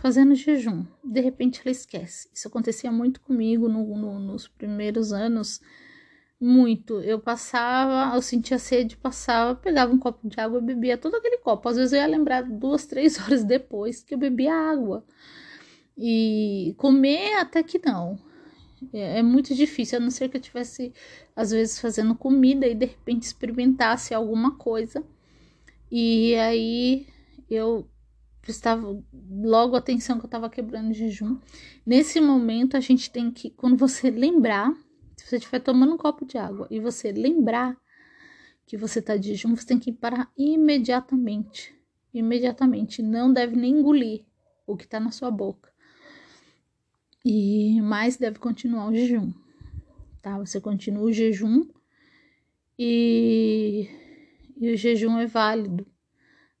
fazendo 0.00 0.34
jejum, 0.34 0.84
de 1.04 1.20
repente 1.20 1.60
ela 1.60 1.70
esquece. 1.70 2.28
Isso 2.34 2.48
acontecia 2.48 2.90
muito 2.90 3.20
comigo 3.20 3.68
no, 3.68 3.96
no, 3.96 4.18
nos 4.18 4.48
primeiros 4.48 5.12
anos 5.12 5.60
muito. 6.40 7.00
Eu 7.00 7.20
passava, 7.20 8.16
eu 8.16 8.20
sentia 8.20 8.58
sede, 8.58 8.96
passava, 8.96 9.54
pegava 9.54 9.92
um 9.92 10.00
copo 10.00 10.28
de 10.28 10.40
água 10.40 10.58
e 10.58 10.62
bebia 10.62 10.98
todo 10.98 11.14
aquele 11.14 11.38
copo. 11.38 11.68
Às 11.68 11.76
vezes 11.76 11.92
eu 11.92 12.00
ia 12.00 12.08
lembrar 12.08 12.42
duas, 12.42 12.86
três 12.86 13.16
horas 13.22 13.44
depois 13.44 14.02
que 14.02 14.14
eu 14.14 14.18
bebia 14.18 14.52
água. 14.52 15.04
E 15.96 16.74
comer 16.76 17.34
até 17.34 17.62
que 17.62 17.78
não. 17.86 18.18
É, 18.92 19.20
é 19.20 19.22
muito 19.22 19.54
difícil, 19.54 19.98
a 19.98 20.00
não 20.00 20.10
ser 20.10 20.28
que 20.28 20.38
eu 20.38 20.40
tivesse, 20.40 20.92
às 21.36 21.52
vezes, 21.52 21.78
fazendo 21.78 22.16
comida 22.16 22.66
e 22.66 22.74
de 22.74 22.86
repente 22.86 23.22
experimentasse 23.22 24.12
alguma 24.12 24.56
coisa. 24.56 25.04
E 25.88 26.34
aí 26.34 27.11
eu 27.54 27.88
prestava 28.40 29.00
logo 29.12 29.76
atenção 29.76 30.18
que 30.18 30.24
eu 30.24 30.28
estava 30.28 30.50
quebrando 30.50 30.92
jejum. 30.92 31.38
Nesse 31.86 32.20
momento, 32.20 32.76
a 32.76 32.80
gente 32.80 33.10
tem 33.10 33.30
que, 33.30 33.50
quando 33.50 33.76
você 33.76 34.10
lembrar, 34.10 34.74
se 35.16 35.26
você 35.26 35.36
estiver 35.36 35.60
tomando 35.60 35.94
um 35.94 35.96
copo 35.96 36.26
de 36.26 36.36
água 36.36 36.66
e 36.70 36.80
você 36.80 37.12
lembrar 37.12 37.76
que 38.66 38.76
você 38.76 38.98
está 38.98 39.16
de 39.16 39.28
jejum, 39.28 39.54
você 39.54 39.66
tem 39.66 39.78
que 39.78 39.92
parar 39.92 40.30
imediatamente. 40.36 41.74
Imediatamente. 42.12 43.02
Não 43.02 43.32
deve 43.32 43.54
nem 43.54 43.78
engolir 43.78 44.24
o 44.66 44.76
que 44.76 44.84
está 44.84 44.98
na 44.98 45.10
sua 45.10 45.30
boca. 45.30 45.70
E 47.24 47.80
mais 47.80 48.16
deve 48.16 48.38
continuar 48.38 48.88
o 48.88 48.94
jejum. 48.94 49.32
Tá? 50.20 50.38
Você 50.38 50.60
continua 50.60 51.04
o 51.04 51.12
jejum 51.12 51.68
e, 52.78 53.88
e 54.56 54.70
o 54.72 54.76
jejum 54.76 55.18
é 55.18 55.26
válido, 55.26 55.86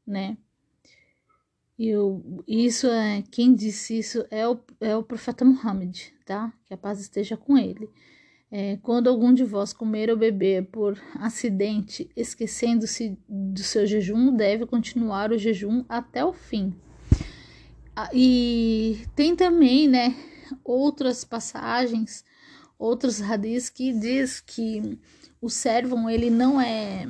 né? 0.06 0.36
Eu, 1.84 2.44
isso 2.46 2.86
é 2.86 3.24
quem 3.28 3.52
disse 3.52 3.98
isso 3.98 4.24
é 4.30 4.46
o, 4.46 4.56
é 4.80 4.96
o 4.96 5.02
profeta 5.02 5.44
Muhammad, 5.44 5.98
tá? 6.24 6.52
Que 6.64 6.72
a 6.72 6.76
paz 6.76 7.00
esteja 7.00 7.36
com 7.36 7.58
ele. 7.58 7.90
É, 8.52 8.76
quando 8.82 9.08
algum 9.08 9.34
de 9.34 9.42
vós 9.42 9.72
comer 9.72 10.08
ou 10.08 10.16
beber 10.16 10.66
por 10.66 10.96
acidente, 11.16 12.08
esquecendo-se 12.14 13.18
do 13.28 13.64
seu 13.64 13.84
jejum, 13.84 14.36
deve 14.36 14.64
continuar 14.64 15.32
o 15.32 15.38
jejum 15.38 15.84
até 15.88 16.24
o 16.24 16.32
fim. 16.32 16.72
Ah, 17.96 18.10
e 18.14 19.04
tem 19.16 19.34
também, 19.34 19.88
né, 19.88 20.14
outras 20.62 21.24
passagens, 21.24 22.24
outros 22.78 23.20
hadiths 23.20 23.68
que 23.68 23.92
diz 23.92 24.38
que 24.38 25.00
o 25.40 25.50
servo 25.50 26.08
ele 26.08 26.30
não 26.30 26.60
é 26.60 27.08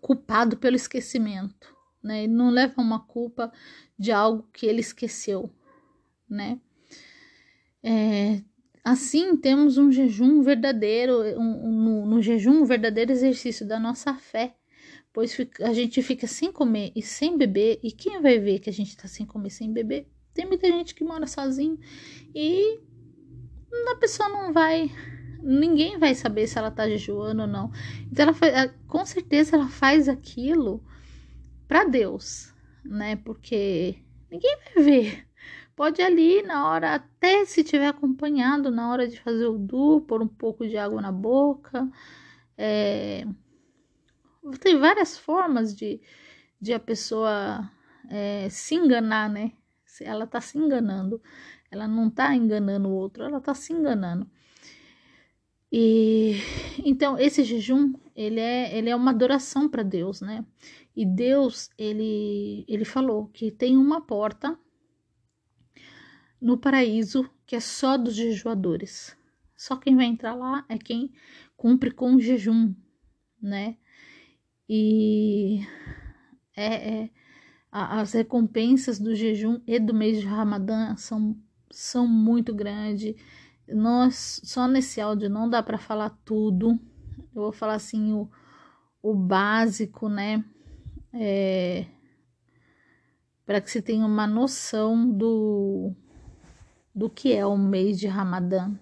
culpado 0.00 0.56
pelo 0.56 0.76
esquecimento, 0.76 1.76
né? 2.02 2.24
Ele 2.24 2.32
não 2.32 2.50
leva 2.50 2.80
uma 2.80 3.00
culpa 3.00 3.52
de 3.98 4.10
algo 4.10 4.48
que 4.52 4.66
ele 4.66 4.80
esqueceu, 4.80 5.50
né? 6.28 6.58
É, 7.82 8.42
assim 8.84 9.36
temos 9.36 9.78
um 9.78 9.90
jejum 9.90 10.42
verdadeiro, 10.42 11.22
um, 11.38 11.68
um, 11.68 11.72
no, 11.72 12.06
no 12.06 12.22
jejum 12.22 12.62
um 12.62 12.64
verdadeiro 12.64 13.12
exercício 13.12 13.66
da 13.66 13.78
nossa 13.78 14.14
fé, 14.14 14.54
pois 15.12 15.36
a 15.60 15.72
gente 15.72 16.00
fica 16.02 16.26
sem 16.26 16.50
comer 16.50 16.92
e 16.94 17.02
sem 17.02 17.36
beber, 17.36 17.80
e 17.82 17.92
quem 17.92 18.20
vai 18.20 18.38
ver 18.38 18.58
que 18.60 18.70
a 18.70 18.72
gente 18.72 18.96
tá 18.96 19.08
sem 19.08 19.26
comer 19.26 19.50
sem 19.50 19.72
beber? 19.72 20.08
Tem 20.32 20.46
muita 20.46 20.66
gente 20.66 20.94
que 20.94 21.04
mora 21.04 21.26
sozinho 21.26 21.78
e 22.34 22.80
a 23.90 23.96
pessoa 23.96 24.28
não 24.28 24.52
vai. 24.52 24.90
Ninguém 25.42 25.98
vai 25.98 26.14
saber 26.14 26.46
se 26.46 26.56
ela 26.56 26.70
tá 26.70 26.88
jejuando 26.88 27.42
ou 27.42 27.48
não. 27.48 27.70
Então, 28.10 28.26
ela 28.26 28.68
com 28.86 29.04
certeza, 29.04 29.56
ela 29.56 29.68
faz 29.68 30.08
aquilo 30.08 30.82
para 31.72 31.84
Deus, 31.84 32.52
né? 32.84 33.16
Porque 33.16 33.96
ninguém 34.30 34.58
vai 34.74 34.84
ver. 34.84 35.26
Pode 35.74 36.02
ali 36.02 36.42
na 36.42 36.68
hora, 36.68 36.96
até 36.96 37.46
se 37.46 37.64
tiver 37.64 37.86
acompanhado, 37.86 38.70
na 38.70 38.90
hora 38.92 39.08
de 39.08 39.18
fazer 39.18 39.46
o 39.46 39.56
du, 39.56 40.02
pôr 40.02 40.20
um 40.20 40.28
pouco 40.28 40.68
de 40.68 40.76
água 40.76 41.00
na 41.00 41.10
boca. 41.10 41.90
É... 42.58 43.24
Tem 44.60 44.78
várias 44.78 45.16
formas 45.16 45.74
de, 45.74 45.98
de 46.60 46.74
a 46.74 46.78
pessoa 46.78 47.70
é, 48.10 48.50
se 48.50 48.74
enganar, 48.74 49.30
né? 49.30 49.52
ela 50.02 50.24
está 50.24 50.42
se 50.42 50.58
enganando. 50.58 51.22
Ela 51.70 51.88
não 51.88 52.08
está 52.08 52.34
enganando 52.34 52.90
o 52.90 52.92
outro, 52.92 53.22
ela 53.22 53.38
está 53.38 53.54
se 53.54 53.72
enganando. 53.72 54.30
E 55.72 56.34
então 56.84 57.18
esse 57.18 57.42
jejum, 57.42 57.94
ele 58.14 58.38
é, 58.38 58.76
ele 58.76 58.90
é 58.90 58.96
uma 58.96 59.10
adoração 59.10 59.68
para 59.68 59.82
Deus, 59.82 60.20
né? 60.20 60.44
E 60.94 61.06
Deus, 61.06 61.70
ele 61.78 62.66
ele 62.68 62.84
falou 62.84 63.28
que 63.28 63.50
tem 63.50 63.78
uma 63.78 64.00
porta 64.02 64.58
no 66.38 66.58
paraíso 66.58 67.28
que 67.46 67.56
é 67.56 67.60
só 67.60 67.96
dos 67.96 68.14
jejuadores. 68.14 69.16
Só 69.56 69.76
quem 69.76 69.96
vai 69.96 70.06
entrar 70.06 70.34
lá 70.34 70.64
é 70.68 70.76
quem 70.76 71.10
cumpre 71.56 71.90
com 71.90 72.16
o 72.16 72.20
jejum, 72.20 72.74
né? 73.40 73.76
E 74.68 75.60
é, 76.54 77.04
é 77.04 77.10
as 77.70 78.12
recompensas 78.12 78.98
do 78.98 79.14
jejum 79.14 79.58
e 79.66 79.78
do 79.78 79.94
mês 79.94 80.20
de 80.20 80.26
Ramadã 80.26 80.94
são, 80.96 81.34
são 81.70 82.06
muito 82.06 82.54
grandes. 82.54 83.14
Nós, 83.68 84.40
só 84.44 84.66
nesse 84.66 85.00
áudio 85.00 85.30
não 85.30 85.48
dá 85.48 85.62
para 85.62 85.78
falar 85.78 86.10
tudo. 86.24 86.78
Eu 87.34 87.42
vou 87.42 87.52
falar 87.52 87.74
assim 87.74 88.12
o, 88.12 88.30
o 89.02 89.14
básico, 89.14 90.08
né? 90.08 90.44
É, 91.12 91.86
para 93.44 93.60
que 93.60 93.70
você 93.70 93.82
tenha 93.82 94.06
uma 94.06 94.26
noção 94.26 95.10
do, 95.10 95.92
do 96.94 97.10
que 97.10 97.32
é 97.32 97.44
o 97.44 97.56
mês 97.56 97.98
de 97.98 98.06
Ramadã. 98.06 98.74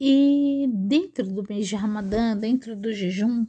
E 0.00 0.68
dentro 0.72 1.26
do 1.26 1.44
mês 1.48 1.66
de 1.66 1.74
Ramadã, 1.74 2.36
dentro 2.36 2.76
do 2.76 2.92
jejum, 2.92 3.44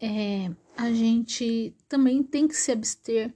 é, 0.00 0.50
a 0.76 0.92
gente 0.92 1.74
também 1.88 2.22
tem 2.22 2.46
que 2.46 2.54
se 2.54 2.70
abster 2.70 3.34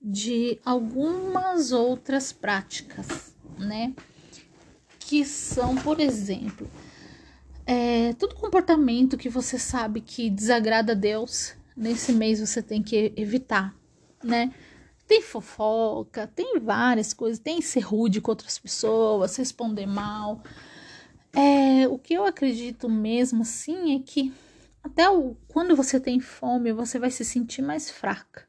de 0.00 0.58
algumas 0.64 1.70
outras 1.70 2.32
práticas, 2.32 3.36
né? 3.58 3.94
Que 5.04 5.24
são, 5.24 5.76
por 5.76 6.00
exemplo, 6.00 6.68
é, 7.66 8.12
todo 8.14 8.34
comportamento 8.34 9.16
que 9.16 9.28
você 9.28 9.58
sabe 9.58 10.00
que 10.00 10.30
desagrada 10.30 10.92
a 10.92 10.96
Deus, 10.96 11.54
nesse 11.76 12.12
mês 12.12 12.40
você 12.40 12.62
tem 12.62 12.82
que 12.82 13.12
evitar, 13.16 13.74
né? 14.22 14.52
Tem 15.06 15.20
fofoca, 15.20 16.26
tem 16.26 16.58
várias 16.60 17.12
coisas, 17.12 17.38
tem 17.38 17.60
ser 17.60 17.80
rude 17.80 18.20
com 18.20 18.30
outras 18.30 18.58
pessoas, 18.58 19.36
responder 19.36 19.86
mal. 19.86 20.42
É, 21.32 21.86
o 21.88 21.98
que 21.98 22.14
eu 22.14 22.24
acredito 22.24 22.88
mesmo 22.88 23.42
assim 23.42 23.96
é 23.96 24.00
que 24.00 24.32
até 24.82 25.08
o, 25.08 25.36
quando 25.48 25.76
você 25.76 26.00
tem 26.00 26.20
fome, 26.20 26.72
você 26.72 26.98
vai 26.98 27.10
se 27.10 27.24
sentir 27.24 27.62
mais 27.62 27.90
fraca, 27.90 28.48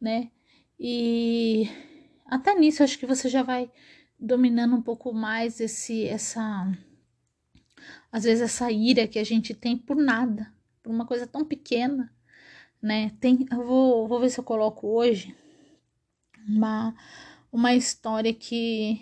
né? 0.00 0.30
E 0.78 1.68
até 2.26 2.54
nisso 2.54 2.82
acho 2.82 2.98
que 2.98 3.06
você 3.06 3.28
já 3.28 3.42
vai 3.42 3.70
dominando 4.18 4.76
um 4.76 4.82
pouco 4.82 5.12
mais 5.12 5.60
esse 5.60 6.06
essa 6.06 6.72
às 8.10 8.24
vezes 8.24 8.42
essa 8.42 8.70
ira 8.70 9.06
que 9.06 9.18
a 9.18 9.24
gente 9.24 9.54
tem 9.54 9.76
por 9.76 9.96
nada, 9.96 10.52
por 10.82 10.90
uma 10.90 11.06
coisa 11.06 11.26
tão 11.26 11.44
pequena, 11.44 12.12
né? 12.80 13.12
Tem 13.20 13.46
eu 13.50 13.64
vou, 13.64 14.08
vou 14.08 14.20
ver 14.20 14.30
se 14.30 14.40
eu 14.40 14.44
coloco 14.44 14.86
hoje 14.88 15.36
uma 16.48 16.94
uma 17.52 17.74
história 17.74 18.34
que 18.34 19.00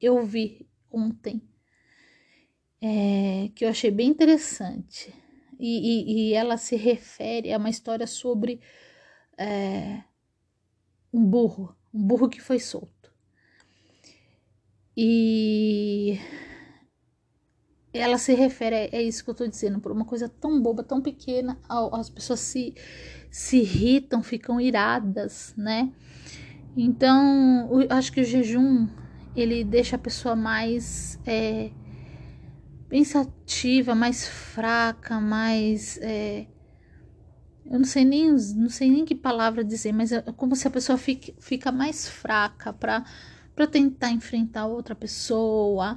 eu 0.00 0.24
vi 0.24 0.66
ontem, 0.90 1.42
é, 2.80 3.50
que 3.54 3.64
eu 3.64 3.68
achei 3.68 3.90
bem 3.90 4.08
interessante 4.08 5.12
e, 5.58 6.28
e, 6.28 6.30
e 6.30 6.34
ela 6.34 6.56
se 6.56 6.76
refere 6.76 7.52
a 7.52 7.58
uma 7.58 7.68
história 7.68 8.06
sobre 8.06 8.60
é, 9.36 10.02
um 11.12 11.24
burro, 11.24 11.76
um 11.92 12.02
burro 12.02 12.28
que 12.28 12.40
foi 12.40 12.58
solto. 12.58 12.99
E 15.02 16.18
ela 17.90 18.18
se 18.18 18.34
refere, 18.34 18.76
é, 18.76 18.96
é 18.96 19.02
isso 19.02 19.24
que 19.24 19.30
eu 19.30 19.34
tô 19.34 19.46
dizendo, 19.46 19.80
por 19.80 19.90
uma 19.90 20.04
coisa 20.04 20.28
tão 20.28 20.60
boba, 20.60 20.82
tão 20.82 21.00
pequena, 21.00 21.58
as 21.92 22.10
pessoas 22.10 22.40
se, 22.40 22.74
se 23.30 23.56
irritam, 23.60 24.22
ficam 24.22 24.60
iradas, 24.60 25.54
né? 25.56 25.90
Então, 26.76 27.68
eu 27.80 27.88
acho 27.96 28.12
que 28.12 28.20
o 28.20 28.24
jejum, 28.24 28.86
ele 29.34 29.64
deixa 29.64 29.96
a 29.96 29.98
pessoa 29.98 30.36
mais 30.36 31.18
é, 31.26 31.70
pensativa, 32.90 33.94
mais 33.94 34.28
fraca, 34.28 35.18
mais. 35.18 35.98
É, 36.02 36.46
eu 37.64 37.78
não 37.78 37.84
sei 37.86 38.04
nem 38.04 38.32
não 38.32 38.68
sei 38.68 38.90
nem 38.90 39.04
que 39.04 39.14
palavra 39.14 39.64
dizer, 39.64 39.92
mas 39.92 40.12
é 40.12 40.20
como 40.36 40.54
se 40.54 40.68
a 40.68 40.70
pessoa 40.70 40.98
fique, 40.98 41.34
fica 41.40 41.72
mais 41.72 42.06
fraca 42.06 42.72
para 42.72 43.04
para 43.54 43.66
tentar 43.66 44.10
enfrentar 44.10 44.66
outra 44.66 44.94
pessoa, 44.94 45.96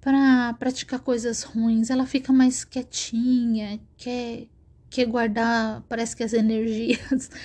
para 0.00 0.54
praticar 0.54 1.00
coisas 1.00 1.42
ruins, 1.42 1.90
ela 1.90 2.06
fica 2.06 2.32
mais 2.32 2.64
quietinha, 2.64 3.80
quer 3.96 4.48
quer 4.90 5.06
guardar, 5.06 5.82
parece 5.88 6.16
que 6.16 6.22
as 6.22 6.32
energias. 6.32 7.30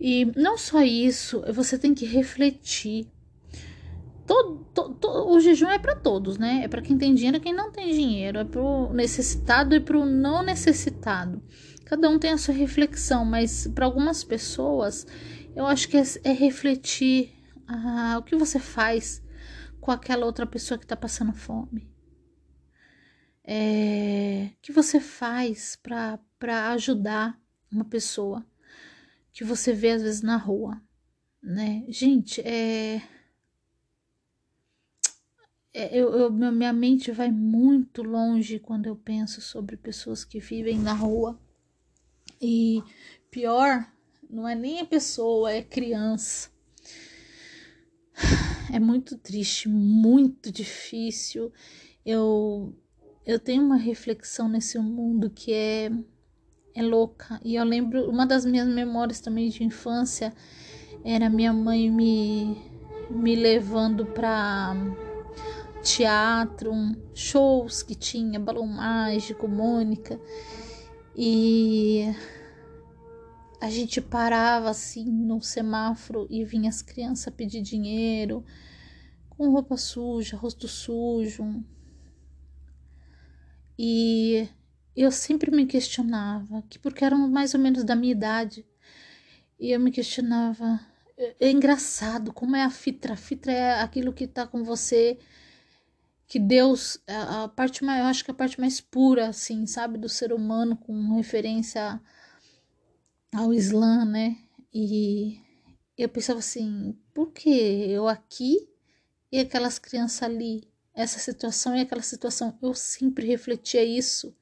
E 0.00 0.30
não 0.36 0.56
só 0.56 0.80
isso, 0.80 1.42
você 1.52 1.76
tem 1.76 1.92
que 1.92 2.06
refletir 2.06 3.08
todo, 4.28 4.64
todo, 4.72 5.28
o 5.28 5.40
jejum 5.40 5.68
é 5.68 5.78
para 5.78 5.96
todos, 5.96 6.38
né? 6.38 6.60
É 6.62 6.68
para 6.68 6.82
quem 6.82 6.96
tem 6.96 7.14
dinheiro 7.14 7.38
e 7.38 7.40
quem 7.40 7.52
não 7.52 7.72
tem 7.72 7.92
dinheiro, 7.92 8.38
é 8.38 8.44
para 8.44 8.62
o 8.62 8.92
necessitado 8.92 9.74
e 9.74 9.80
para 9.80 9.98
o 9.98 10.06
não 10.06 10.42
necessitado. 10.42 11.42
Cada 11.84 12.08
um 12.08 12.16
tem 12.16 12.30
a 12.30 12.38
sua 12.38 12.54
reflexão, 12.54 13.24
mas 13.24 13.66
para 13.66 13.86
algumas 13.86 14.22
pessoas 14.22 15.04
eu 15.56 15.66
acho 15.66 15.88
que 15.88 15.96
é, 15.96 16.04
é 16.22 16.32
refletir 16.32 17.32
ah, 17.68 18.16
o 18.18 18.22
que 18.22 18.34
você 18.34 18.58
faz 18.58 19.22
com 19.80 19.90
aquela 19.90 20.24
outra 20.24 20.46
pessoa 20.46 20.78
que 20.78 20.84
está 20.84 20.96
passando 20.96 21.34
fome? 21.34 21.86
É, 23.44 24.50
o 24.54 24.60
que 24.62 24.72
você 24.72 24.98
faz 24.98 25.76
para 25.76 26.18
ajudar 26.72 27.40
uma 27.70 27.84
pessoa 27.84 28.44
que 29.32 29.44
você 29.44 29.72
vê 29.72 29.90
às 29.90 30.02
vezes 30.02 30.22
na 30.22 30.36
rua, 30.36 30.82
né? 31.42 31.84
Gente, 31.88 32.40
é, 32.40 33.02
é 35.72 35.96
eu, 35.96 36.12
eu, 36.12 36.32
minha 36.32 36.72
mente 36.72 37.12
vai 37.12 37.30
muito 37.30 38.02
longe 38.02 38.58
quando 38.58 38.86
eu 38.86 38.96
penso 38.96 39.40
sobre 39.40 39.76
pessoas 39.76 40.24
que 40.24 40.40
vivem 40.40 40.78
na 40.78 40.92
rua. 40.92 41.38
E 42.40 42.82
pior, 43.30 43.90
não 44.28 44.48
é 44.48 44.54
nem 44.54 44.80
a 44.80 44.86
pessoa, 44.86 45.52
é 45.52 45.62
criança. 45.62 46.50
É 48.70 48.78
muito 48.78 49.16
triste, 49.16 49.68
muito 49.68 50.52
difícil. 50.52 51.50
Eu 52.04 52.74
eu 53.24 53.38
tenho 53.38 53.62
uma 53.62 53.76
reflexão 53.76 54.48
nesse 54.48 54.78
mundo 54.78 55.30
que 55.30 55.52
é 55.52 55.90
é 56.74 56.82
louca. 56.82 57.40
E 57.44 57.56
eu 57.56 57.64
lembro, 57.64 58.08
uma 58.08 58.24
das 58.26 58.44
minhas 58.44 58.68
memórias 58.68 59.20
também 59.20 59.48
de 59.48 59.64
infância 59.64 60.32
era 61.04 61.28
minha 61.28 61.52
mãe 61.52 61.90
me, 61.90 62.56
me 63.10 63.34
levando 63.34 64.06
para 64.06 64.76
teatro, 65.82 66.72
shows 67.14 67.82
que 67.82 67.94
tinha, 67.94 68.38
balão 68.38 68.66
mágico, 68.66 69.48
Mônica. 69.48 70.20
E 71.16 72.14
a 73.60 73.68
gente 73.70 74.00
parava 74.00 74.70
assim 74.70 75.04
no 75.04 75.42
semáforo 75.42 76.26
e 76.30 76.44
vinha 76.44 76.68
as 76.68 76.80
crianças 76.80 77.34
pedir 77.34 77.60
dinheiro, 77.60 78.44
com 79.30 79.50
roupa 79.50 79.76
suja, 79.76 80.36
rosto 80.36 80.68
sujo. 80.68 81.64
E 83.78 84.48
eu 84.96 85.10
sempre 85.10 85.50
me 85.50 85.66
questionava, 85.66 86.62
que 86.68 86.78
porque 86.78 87.04
eram 87.04 87.28
mais 87.28 87.54
ou 87.54 87.60
menos 87.60 87.84
da 87.84 87.94
minha 87.94 88.12
idade, 88.12 88.66
e 89.58 89.70
eu 89.70 89.80
me 89.80 89.90
questionava, 89.90 90.80
é, 91.16 91.36
é 91.46 91.50
engraçado 91.50 92.32
como 92.32 92.56
é 92.56 92.62
a 92.62 92.70
fitra, 92.70 93.14
a 93.14 93.16
fitra 93.16 93.52
é 93.52 93.80
aquilo 93.80 94.12
que 94.12 94.24
está 94.24 94.46
com 94.46 94.64
você, 94.64 95.18
que 96.26 96.38
Deus, 96.38 97.00
a, 97.06 97.44
a 97.44 97.48
parte 97.48 97.84
mais, 97.84 98.00
eu 98.00 98.06
acho 98.06 98.24
que 98.24 98.30
a 98.30 98.34
parte 98.34 98.60
mais 98.60 98.80
pura, 98.80 99.28
assim, 99.28 99.66
sabe, 99.66 99.98
do 99.98 100.08
ser 100.08 100.32
humano, 100.32 100.76
com 100.76 101.16
referência 101.16 102.00
ao 103.32 103.52
Islã, 103.52 104.04
né, 104.04 104.36
e 104.72 105.40
eu 105.96 106.08
pensava 106.08 106.38
assim, 106.38 106.96
por 107.12 107.32
que 107.32 107.50
eu 107.50 108.08
aqui 108.08 108.68
e 109.30 109.38
aquelas 109.38 109.78
crianças 109.78 110.22
ali? 110.22 110.68
Essa 110.94 111.18
situação 111.18 111.76
e 111.76 111.80
aquela 111.80 112.02
situação, 112.02 112.58
eu 112.60 112.74
sempre 112.74 113.26
refletia 113.26 113.84
isso 113.84 114.34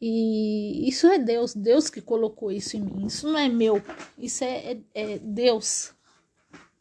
e 0.00 0.88
isso 0.88 1.06
é 1.06 1.18
Deus, 1.18 1.54
Deus 1.54 1.88
que 1.88 2.00
colocou 2.00 2.52
isso 2.52 2.76
em 2.76 2.80
mim. 2.80 3.06
Isso 3.06 3.26
não 3.30 3.38
é 3.38 3.48
meu, 3.48 3.82
isso 4.18 4.44
é, 4.44 4.72
é, 4.72 4.80
é 4.94 5.18
Deus, 5.18 5.94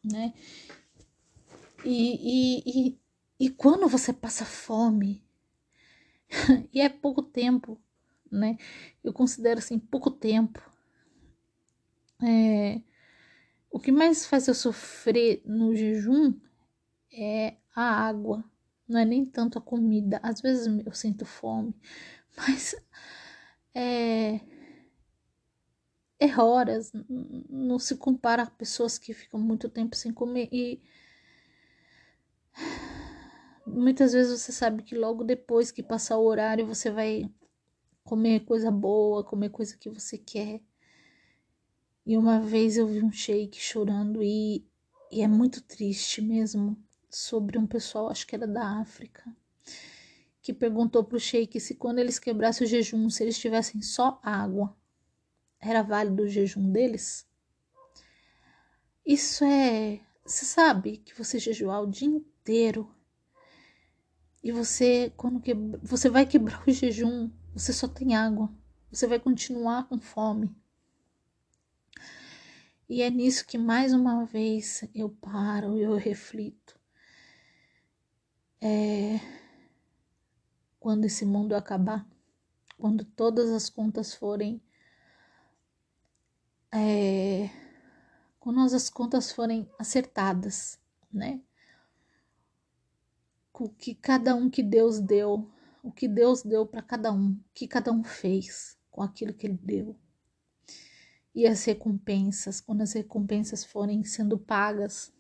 né? 0.04 0.34
E, 1.84 2.60
e, 2.60 2.64
e, 2.66 3.00
e 3.40 3.50
quando 3.50 3.88
você 3.88 4.12
passa 4.12 4.44
fome, 4.44 5.24
e 6.74 6.82
é 6.82 6.90
pouco 6.90 7.22
tempo, 7.22 7.80
né? 8.36 8.58
Eu 9.04 9.14
considero 9.14 9.60
assim 9.60 9.80
pouco 9.80 10.12
tempo. 10.12 10.62
É, 12.24 12.82
o 13.70 13.80
que 13.80 13.92
mais 13.92 14.26
faz 14.26 14.48
eu 14.48 14.54
sofrer 14.54 15.42
no 15.46 15.76
jejum 15.76 16.34
é 17.12 17.58
a 17.76 17.84
água, 17.84 18.44
não 18.88 19.00
é 19.00 19.06
nem 19.06 19.26
tanto 19.26 19.58
a 19.60 19.62
comida. 19.62 20.20
Às 20.24 20.42
vezes 20.42 20.68
eu 20.86 20.94
sinto 20.94 21.26
fome, 21.26 21.76
mas 22.38 22.76
é, 23.74 24.40
é 26.20 26.40
horas, 26.40 26.92
não 27.50 27.78
se 27.78 27.96
compara 27.98 28.44
a 28.44 28.50
pessoas 28.50 28.98
que 28.98 29.14
ficam 29.14 29.40
muito 29.40 29.70
tempo 29.70 29.96
sem 29.96 30.14
comer 30.14 30.50
e 30.52 30.82
muitas 33.66 34.14
vezes 34.14 34.40
você 34.40 34.52
sabe 34.52 34.84
que 34.84 34.96
logo 34.96 35.24
depois 35.24 35.72
que 35.72 35.84
passar 35.84 36.18
o 36.18 36.26
horário 36.26 36.66
você 36.66 36.90
vai 36.90 37.30
comer 38.06 38.46
coisa 38.46 38.72
boa, 38.72 39.26
comer 39.26 39.50
coisa 39.50 39.76
que 39.76 39.90
você 39.90 40.18
quer. 40.18 40.62
E 42.06 42.16
uma 42.16 42.40
vez 42.40 42.78
eu 42.78 42.88
vi 42.88 43.04
um 43.04 43.12
shake 43.12 43.60
chorando 43.60 44.24
e, 44.24 44.66
e 45.12 45.22
é 45.22 45.28
muito 45.28 45.62
triste 45.62 46.22
mesmo 46.22 46.78
sobre 47.10 47.58
um 47.58 47.68
pessoal, 47.68 48.10
acho 48.10 48.26
que 48.26 48.36
era 48.36 48.48
da 48.48 48.80
África 48.80 49.36
que 50.46 50.54
perguntou 50.54 51.04
para 51.04 51.18
o 51.18 51.20
sheik 51.20 51.60
se 51.60 51.74
quando 51.74 51.98
eles 51.98 52.20
quebrassem 52.20 52.68
o 52.68 52.70
jejum, 52.70 53.10
se 53.10 53.24
eles 53.24 53.36
tivessem 53.36 53.82
só 53.82 54.20
água, 54.22 54.78
era 55.60 55.82
válido 55.82 56.22
o 56.22 56.28
jejum 56.28 56.72
deles? 56.72 57.28
Isso 59.04 59.44
é. 59.44 60.02
Você 60.24 60.46
sabe 60.46 60.98
que 60.98 61.18
você 61.18 61.40
jejuar 61.40 61.82
o 61.82 61.90
dia 61.90 62.08
inteiro 62.08 62.94
e 64.44 64.52
você, 64.52 65.12
quando 65.18 65.42
que, 65.42 65.56
você 65.82 66.12
vai 66.12 66.28
quebrar 66.28 66.64
o 66.68 66.72
jejum, 66.72 67.32
você 67.56 67.72
só 67.72 67.88
tem 67.88 68.14
água, 68.16 68.50
você 68.92 69.08
vai 69.08 69.18
continuar 69.18 69.88
com 69.88 69.98
fome. 69.98 70.54
E 72.90 73.02
é 73.02 73.10
nisso 73.10 73.48
que 73.48 73.58
mais 73.58 73.94
uma 73.94 74.26
vez 74.26 74.84
eu 74.94 75.10
paro 75.10 75.78
e 75.78 75.84
eu 75.84 75.96
reflito. 75.96 76.78
É, 78.62 79.20
quando 80.80 81.06
esse 81.06 81.26
mundo 81.26 81.56
acabar, 81.56 82.06
quando 82.78 83.06
todas 83.06 83.50
as 83.52 83.70
contas 83.70 84.14
forem. 84.14 84.62
É, 86.74 87.50
quando 88.38 88.60
as 88.60 88.90
contas 88.90 89.32
forem 89.32 89.70
acertadas, 89.80 90.78
né? 91.12 91.42
O 93.54 93.70
que 93.70 93.96
cada 93.96 94.36
um 94.36 94.50
que 94.50 94.62
Deus 94.62 95.00
deu, 95.00 95.50
o 95.86 95.92
que 95.92 96.08
Deus 96.08 96.42
deu 96.42 96.66
para 96.66 96.82
cada 96.82 97.14
um, 97.14 97.34
o 97.34 97.44
que 97.54 97.68
cada 97.68 97.92
um 97.92 98.04
fez 98.04 98.76
com 98.90 99.04
aquilo 99.04 99.36
que 99.36 99.46
Ele 99.46 99.60
deu. 99.62 99.96
E 101.34 101.46
as 101.46 101.64
recompensas, 101.64 102.60
quando 102.60 102.82
as 102.82 102.94
recompensas 102.94 103.64
forem 103.64 104.04
sendo 104.04 104.36
pagas, 104.36 105.14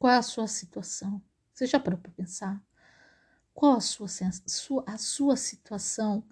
qual 0.00 0.12
é 0.12 0.16
a 0.16 0.22
sua 0.22 0.48
situação? 0.48 1.22
Você 1.54 1.64
já 1.64 1.78
parou 1.78 2.00
para 2.00 2.10
pensar? 2.10 2.60
Qual 3.54 3.76
a 3.76 3.80
sua, 3.80 4.08
a 4.86 4.98
sua 4.98 5.36
situação 5.36 6.24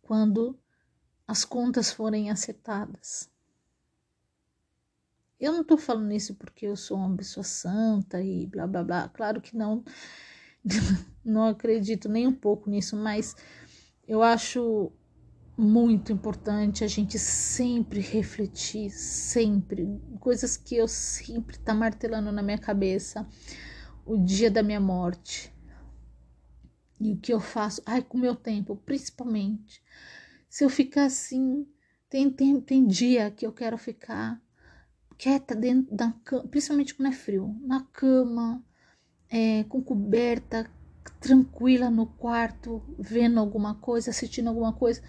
quando 0.00 0.58
as 1.24 1.44
contas 1.44 1.92
forem 1.92 2.28
acertadas? 2.28 3.30
Eu 5.38 5.52
não 5.52 5.60
estou 5.60 5.78
falando 5.78 6.10
isso 6.12 6.34
porque 6.34 6.66
eu 6.66 6.74
sou 6.74 6.96
uma 6.96 7.16
pessoa 7.16 7.44
santa 7.44 8.20
e 8.20 8.46
blá 8.48 8.66
blá 8.66 8.82
blá. 8.82 9.08
Claro 9.08 9.40
que 9.40 9.56
não, 9.56 9.84
não 11.24 11.44
acredito 11.44 12.08
nem 12.08 12.26
um 12.26 12.32
pouco 12.32 12.68
nisso, 12.68 12.96
mas 12.96 13.36
eu 14.06 14.22
acho 14.22 14.92
muito 15.56 16.12
importante 16.12 16.82
a 16.82 16.86
gente 16.86 17.18
sempre 17.18 18.00
refletir, 18.00 18.90
sempre, 18.90 20.00
coisas 20.18 20.56
que 20.56 20.76
eu 20.76 20.88
sempre 20.88 21.58
tá 21.58 21.74
martelando 21.74 22.32
na 22.32 22.42
minha 22.42 22.58
cabeça. 22.58 23.26
O 24.04 24.16
dia 24.16 24.50
da 24.50 24.62
minha 24.62 24.80
morte, 24.80 25.52
e 27.02 27.12
o 27.12 27.16
que 27.16 27.32
eu 27.32 27.40
faço? 27.40 27.82
Ai, 27.84 28.00
com 28.00 28.16
o 28.16 28.20
meu 28.20 28.36
tempo, 28.36 28.76
principalmente. 28.76 29.82
Se 30.48 30.64
eu 30.64 30.70
ficar 30.70 31.06
assim, 31.06 31.66
tem, 32.08 32.30
tem, 32.30 32.60
tem 32.60 32.86
dia 32.86 33.30
que 33.30 33.44
eu 33.44 33.52
quero 33.52 33.76
ficar 33.76 34.40
quieta 35.18 35.54
dentro 35.54 35.94
da 35.94 36.12
cama, 36.24 36.46
principalmente 36.48 36.94
quando 36.94 37.08
é 37.08 37.12
frio, 37.12 37.56
na 37.62 37.84
cama, 37.92 38.64
é, 39.32 39.64
com 39.64 39.82
coberta, 39.82 40.70
tranquila 41.18 41.88
no 41.88 42.06
quarto, 42.06 42.82
vendo 42.98 43.40
alguma 43.40 43.74
coisa, 43.74 44.10
assistindo 44.10 44.48
alguma 44.48 44.74
coisa. 44.74 45.02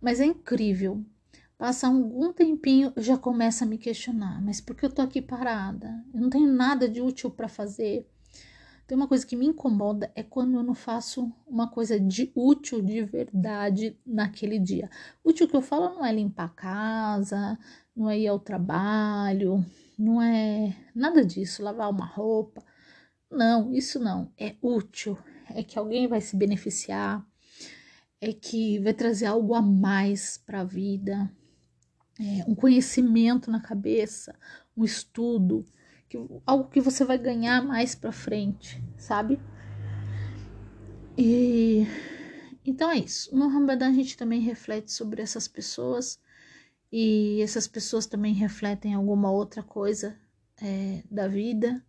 Mas 0.00 0.20
é 0.20 0.24
incrível. 0.24 1.04
Passa 1.58 1.88
algum 1.88 2.32
tempinho, 2.32 2.92
eu 2.94 3.02
já 3.02 3.16
começo 3.16 3.64
a 3.64 3.66
me 3.66 3.78
questionar, 3.78 4.40
mas 4.42 4.60
por 4.60 4.76
que 4.76 4.84
eu 4.84 4.90
tô 4.90 5.02
aqui 5.02 5.20
parada? 5.20 6.04
Eu 6.14 6.20
não 6.20 6.30
tenho 6.30 6.52
nada 6.52 6.88
de 6.88 7.00
útil 7.00 7.30
para 7.30 7.48
fazer. 7.48 8.06
Tem 8.86 8.96
uma 8.96 9.08
coisa 9.08 9.26
que 9.26 9.34
me 9.34 9.46
incomoda 9.46 10.12
é 10.14 10.22
quando 10.22 10.58
eu 10.58 10.62
não 10.62 10.74
faço 10.74 11.32
uma 11.44 11.68
coisa 11.68 11.98
de 11.98 12.30
útil 12.36 12.80
de 12.80 13.02
verdade 13.02 13.98
naquele 14.06 14.60
dia. 14.60 14.88
Útil 15.24 15.48
que 15.48 15.56
eu 15.56 15.62
falo 15.62 15.96
não 15.96 16.04
é 16.04 16.12
limpar 16.12 16.44
a 16.44 16.48
casa, 16.50 17.58
não 17.96 18.08
é 18.08 18.16
ir 18.16 18.28
ao 18.28 18.38
trabalho, 18.38 19.64
não 19.98 20.22
é 20.22 20.76
nada 20.94 21.24
disso, 21.24 21.64
lavar 21.64 21.90
uma 21.90 22.06
roupa. 22.06 22.62
Não, 23.30 23.72
isso 23.72 23.98
não. 23.98 24.32
É 24.38 24.54
útil. 24.62 25.18
É 25.54 25.62
que 25.62 25.78
alguém 25.78 26.08
vai 26.08 26.20
se 26.20 26.36
beneficiar, 26.36 27.24
é 28.20 28.32
que 28.32 28.78
vai 28.80 28.92
trazer 28.92 29.26
algo 29.26 29.54
a 29.54 29.62
mais 29.62 30.36
para 30.38 30.60
a 30.60 30.64
vida, 30.64 31.30
é, 32.18 32.44
um 32.48 32.54
conhecimento 32.54 33.50
na 33.50 33.60
cabeça, 33.60 34.34
um 34.76 34.84
estudo 34.84 35.64
que, 36.08 36.18
algo 36.44 36.68
que 36.68 36.80
você 36.80 37.04
vai 37.04 37.18
ganhar 37.18 37.62
mais 37.64 37.94
para 37.94 38.10
frente, 38.10 38.82
sabe? 38.96 39.40
E 41.16 41.86
então 42.64 42.90
é 42.90 42.98
isso. 42.98 43.34
No 43.34 43.48
Ramadã 43.48 43.88
a 43.88 43.92
gente 43.92 44.16
também 44.16 44.40
reflete 44.40 44.92
sobre 44.92 45.22
essas 45.22 45.46
pessoas 45.46 46.18
e 46.90 47.40
essas 47.40 47.68
pessoas 47.68 48.06
também 48.06 48.34
refletem 48.34 48.94
alguma 48.94 49.30
outra 49.30 49.62
coisa 49.62 50.18
é, 50.60 51.02
da 51.10 51.28
vida, 51.28 51.84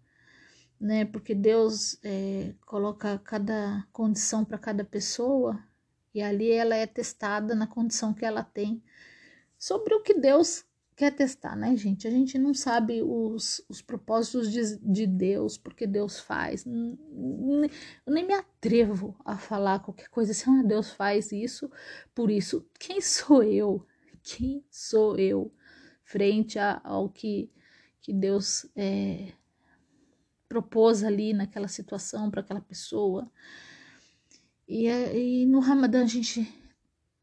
né? 0.80 1.06
Porque 1.06 1.34
Deus 1.34 2.00
é, 2.04 2.54
coloca 2.66 3.20
cada 3.20 3.86
condição 3.92 4.46
para 4.46 4.58
cada 4.58 4.84
pessoa 4.84 5.62
e 6.14 6.22
ali 6.22 6.52
ela 6.52 6.76
é 6.76 6.86
testada 6.88 7.56
na 7.56 7.68
condição 7.68 8.14
que 8.14 8.26
ela 8.26 8.44
tem 8.44 8.82
sobre 9.58 9.94
o 9.94 10.02
que 10.02 10.14
Deus 10.14 10.66
quer 10.96 11.12
testar, 11.12 11.56
né, 11.56 11.78
gente? 11.78 12.08
A 12.08 12.12
gente 12.12 12.40
não 12.40 12.56
sabe 12.56 13.04
os, 13.04 13.64
os 13.70 13.84
propósitos 13.84 14.52
de, 14.52 14.78
de 14.80 15.06
Deus, 15.06 15.56
porque 15.56 15.86
Deus 15.86 16.20
faz. 16.20 16.66
Eu 16.66 18.14
nem 18.14 18.26
me 18.26 18.34
atrevo 18.34 19.16
a 19.24 19.38
falar 19.38 19.80
qualquer 19.80 20.10
coisa 20.10 20.32
assim, 20.32 20.50
ah, 20.50 20.64
Deus 20.64 20.92
faz 20.92 21.32
isso, 21.32 21.70
por 22.16 22.32
isso. 22.32 22.66
Quem 22.80 23.00
sou 23.00 23.44
eu? 23.44 23.86
Quem 24.24 24.66
sou 24.72 25.18
eu 25.18 25.54
frente 26.04 26.58
a, 26.58 26.82
ao 26.84 27.10
que, 27.10 27.52
que 28.02 28.12
Deus 28.12 28.66
é, 28.76 29.34
propôs 30.48 31.04
ali 31.04 31.34
naquela 31.34 31.68
situação 31.68 32.30
para 32.30 32.42
aquela 32.42 32.62
pessoa? 32.62 33.30
E, 34.68 34.88
e 34.88 35.46
no 35.46 35.60
Ramadã 35.60 36.04
a 36.04 36.08
gente 36.08 36.48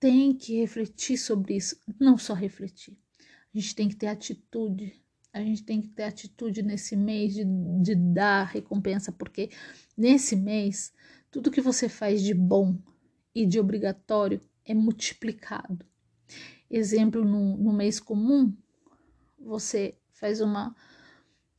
tem 0.00 0.34
que 0.34 0.60
refletir 0.60 1.16
sobre 1.16 1.56
isso, 1.56 1.76
não 1.98 2.18
só 2.18 2.34
refletir 2.34 2.96
a 3.54 3.60
gente 3.60 3.74
tem 3.74 3.88
que 3.88 3.96
ter 3.96 4.08
atitude. 4.08 5.00
A 5.32 5.40
gente 5.40 5.64
tem 5.64 5.80
que 5.80 5.88
ter 5.88 6.04
atitude 6.04 6.62
nesse 6.62 6.96
mês 6.96 7.34
de, 7.34 7.44
de 7.82 7.94
dar 7.94 8.44
recompensa, 8.44 9.10
porque 9.12 9.50
nesse 9.96 10.36
mês, 10.36 10.92
tudo 11.30 11.50
que 11.50 11.60
você 11.60 11.88
faz 11.88 12.22
de 12.22 12.34
bom 12.34 12.76
e 13.34 13.46
de 13.46 13.58
obrigatório 13.58 14.40
é 14.64 14.74
multiplicado. 14.74 15.84
Exemplo, 16.70 17.24
no, 17.24 17.56
no 17.56 17.72
mês 17.72 17.98
comum, 18.00 18.52
você 19.38 19.96
faz 20.12 20.40
uma, 20.40 20.74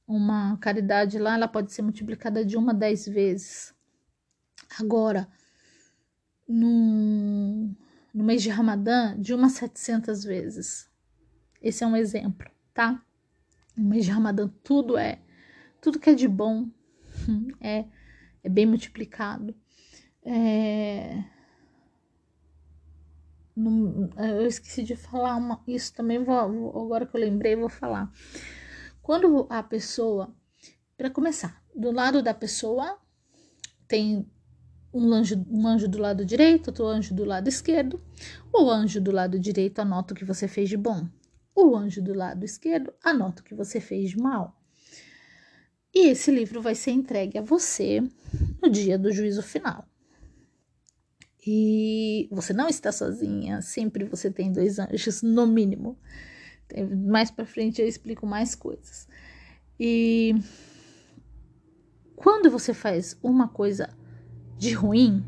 uma 0.07 0.57
caridade 0.57 1.17
lá, 1.17 1.35
ela 1.35 1.47
pode 1.47 1.71
ser 1.73 1.81
multiplicada 1.81 2.45
de 2.45 2.57
uma 2.57 2.71
a 2.71 2.75
dez 2.75 3.07
vezes. 3.07 3.73
Agora, 4.79 5.27
no, 6.47 7.69
no 8.13 8.23
mês 8.23 8.43
de 8.43 8.49
Ramadã, 8.49 9.19
de 9.19 9.33
uma 9.33 9.47
a 9.47 9.49
setecentas 9.49 10.23
vezes. 10.23 10.89
Esse 11.61 11.83
é 11.83 11.87
um 11.87 11.95
exemplo, 11.95 12.49
tá? 12.73 13.03
No 13.75 13.89
mês 13.89 14.05
de 14.05 14.11
Ramadã, 14.11 14.49
tudo 14.63 14.97
é, 14.97 15.19
tudo 15.81 15.99
que 15.99 16.09
é 16.09 16.13
de 16.13 16.27
bom 16.27 16.69
é, 17.59 17.85
é 18.43 18.49
bem 18.49 18.65
multiplicado. 18.65 19.55
É, 20.23 21.23
no, 23.55 24.09
eu 24.17 24.45
esqueci 24.45 24.83
de 24.83 24.95
falar 24.95 25.35
uma, 25.35 25.63
isso 25.67 25.93
também, 25.93 26.23
vou, 26.23 26.35
agora 26.35 27.05
que 27.05 27.15
eu 27.15 27.21
lembrei, 27.21 27.55
vou 27.55 27.69
falar. 27.69 28.11
Quando 29.05 29.45
a 29.49 29.61
pessoa, 29.61 30.35
para 30.97 31.09
começar, 31.09 31.63
do 31.75 31.91
lado 31.91 32.23
da 32.23 32.33
pessoa 32.33 32.97
tem 33.87 34.25
um 34.91 35.13
anjo, 35.13 35.45
um 35.47 35.67
anjo 35.67 35.87
do 35.87 35.99
lado 35.99 36.25
direito, 36.25 36.69
outro 36.69 36.87
anjo 36.87 37.13
do 37.13 37.23
lado 37.23 37.47
esquerdo. 37.47 38.01
O 38.51 38.69
anjo 38.69 38.99
do 38.99 39.11
lado 39.11 39.37
direito 39.39 39.79
anota 39.79 40.13
o 40.13 40.17
que 40.17 40.25
você 40.25 40.47
fez 40.47 40.69
de 40.69 40.77
bom 40.77 41.07
o 41.55 41.75
anjo 41.75 42.01
do 42.01 42.13
lado 42.13 42.43
esquerdo 42.43 42.93
anota 43.01 43.41
o 43.41 43.45
que 43.45 43.55
você 43.55 43.79
fez 43.79 44.09
de 44.09 44.17
mal. 44.17 44.59
E 45.93 46.09
esse 46.09 46.29
livro 46.29 46.61
vai 46.61 46.75
ser 46.75 46.91
entregue 46.91 47.37
a 47.37 47.41
você 47.41 48.03
no 48.61 48.69
dia 48.69 48.99
do 48.99 49.11
juízo 49.13 49.41
final. 49.41 49.87
E 51.47 52.27
você 52.29 52.51
não 52.51 52.67
está 52.67 52.91
sozinha, 52.91 53.61
sempre 53.61 54.03
você 54.03 54.29
tem 54.29 54.51
dois 54.51 54.77
anjos, 54.77 55.21
no 55.21 55.47
mínimo. 55.47 55.97
Mais 57.07 57.29
para 57.31 57.45
frente 57.45 57.81
eu 57.81 57.87
explico 57.87 58.25
mais 58.25 58.55
coisas. 58.55 59.07
E 59.79 60.33
quando 62.15 62.49
você 62.49 62.73
faz 62.73 63.17
uma 63.21 63.47
coisa 63.47 63.95
de 64.57 64.73
ruim, 64.73 65.23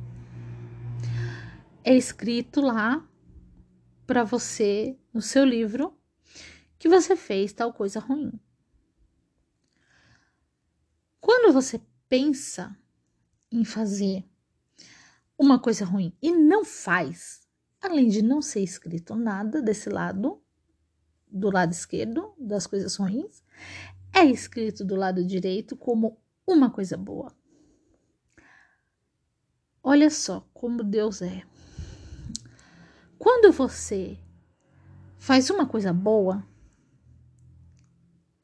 é 1.83 1.95
escrito 1.95 2.61
lá 2.61 3.07
para 4.05 4.23
você 4.23 4.97
no 5.13 5.21
seu 5.21 5.43
livro 5.43 5.93
que 6.79 6.87
você 6.87 7.15
fez 7.15 7.51
tal 7.53 7.73
coisa 7.73 7.99
ruim. 7.99 8.31
Quando 11.19 11.51
você 11.51 11.81
pensa 12.07 12.77
em 13.51 13.65
fazer 13.65 14.25
uma 15.37 15.59
coisa 15.59 15.85
ruim 15.85 16.15
e 16.21 16.31
não 16.31 16.63
faz, 16.63 17.47
além 17.81 18.07
de 18.07 18.21
não 18.21 18.41
ser 18.41 18.61
escrito 18.61 19.15
nada 19.15 19.61
desse 19.61 19.89
lado, 19.89 20.41
do 21.37 21.51
lado 21.51 21.71
esquerdo 21.71 22.33
das 22.37 22.67
coisas 22.67 22.95
ruins, 22.95 23.43
é 24.13 24.25
escrito 24.25 24.83
do 24.83 24.95
lado 24.95 25.23
direito 25.23 25.75
como 25.75 26.17
uma 26.45 26.69
coisa 26.69 26.97
boa. 26.97 27.31
Olha 29.83 30.09
só 30.09 30.41
como 30.53 30.83
Deus 30.83 31.21
é. 31.21 31.43
Quando 33.17 33.51
você 33.51 34.17
faz 35.17 35.49
uma 35.49 35.65
coisa 35.65 35.93
boa, 35.93 36.45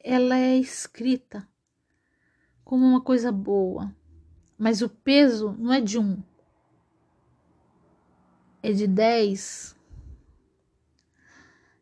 ela 0.00 0.36
é 0.36 0.56
escrita 0.56 1.48
como 2.64 2.84
uma 2.84 3.00
coisa 3.00 3.30
boa, 3.30 3.94
mas 4.56 4.82
o 4.82 4.88
peso 4.88 5.52
não 5.58 5.72
é 5.72 5.80
de 5.80 5.98
um, 5.98 6.22
é 8.62 8.72
de 8.72 8.86
dez. 8.86 9.76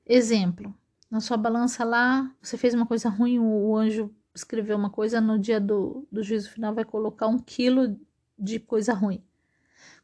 Exemplo, 0.04 0.76
na 1.12 1.20
sua 1.20 1.36
balança 1.36 1.84
lá, 1.84 2.34
você 2.40 2.56
fez 2.56 2.72
uma 2.72 2.86
coisa 2.86 3.10
ruim, 3.10 3.38
o 3.38 3.76
anjo 3.76 4.10
escreveu 4.34 4.78
uma 4.78 4.88
coisa, 4.88 5.20
no 5.20 5.38
dia 5.38 5.60
do, 5.60 6.08
do 6.10 6.22
juízo 6.22 6.50
final 6.50 6.74
vai 6.74 6.86
colocar 6.86 7.26
um 7.26 7.38
quilo 7.38 8.00
de 8.38 8.58
coisa 8.58 8.94
ruim. 8.94 9.22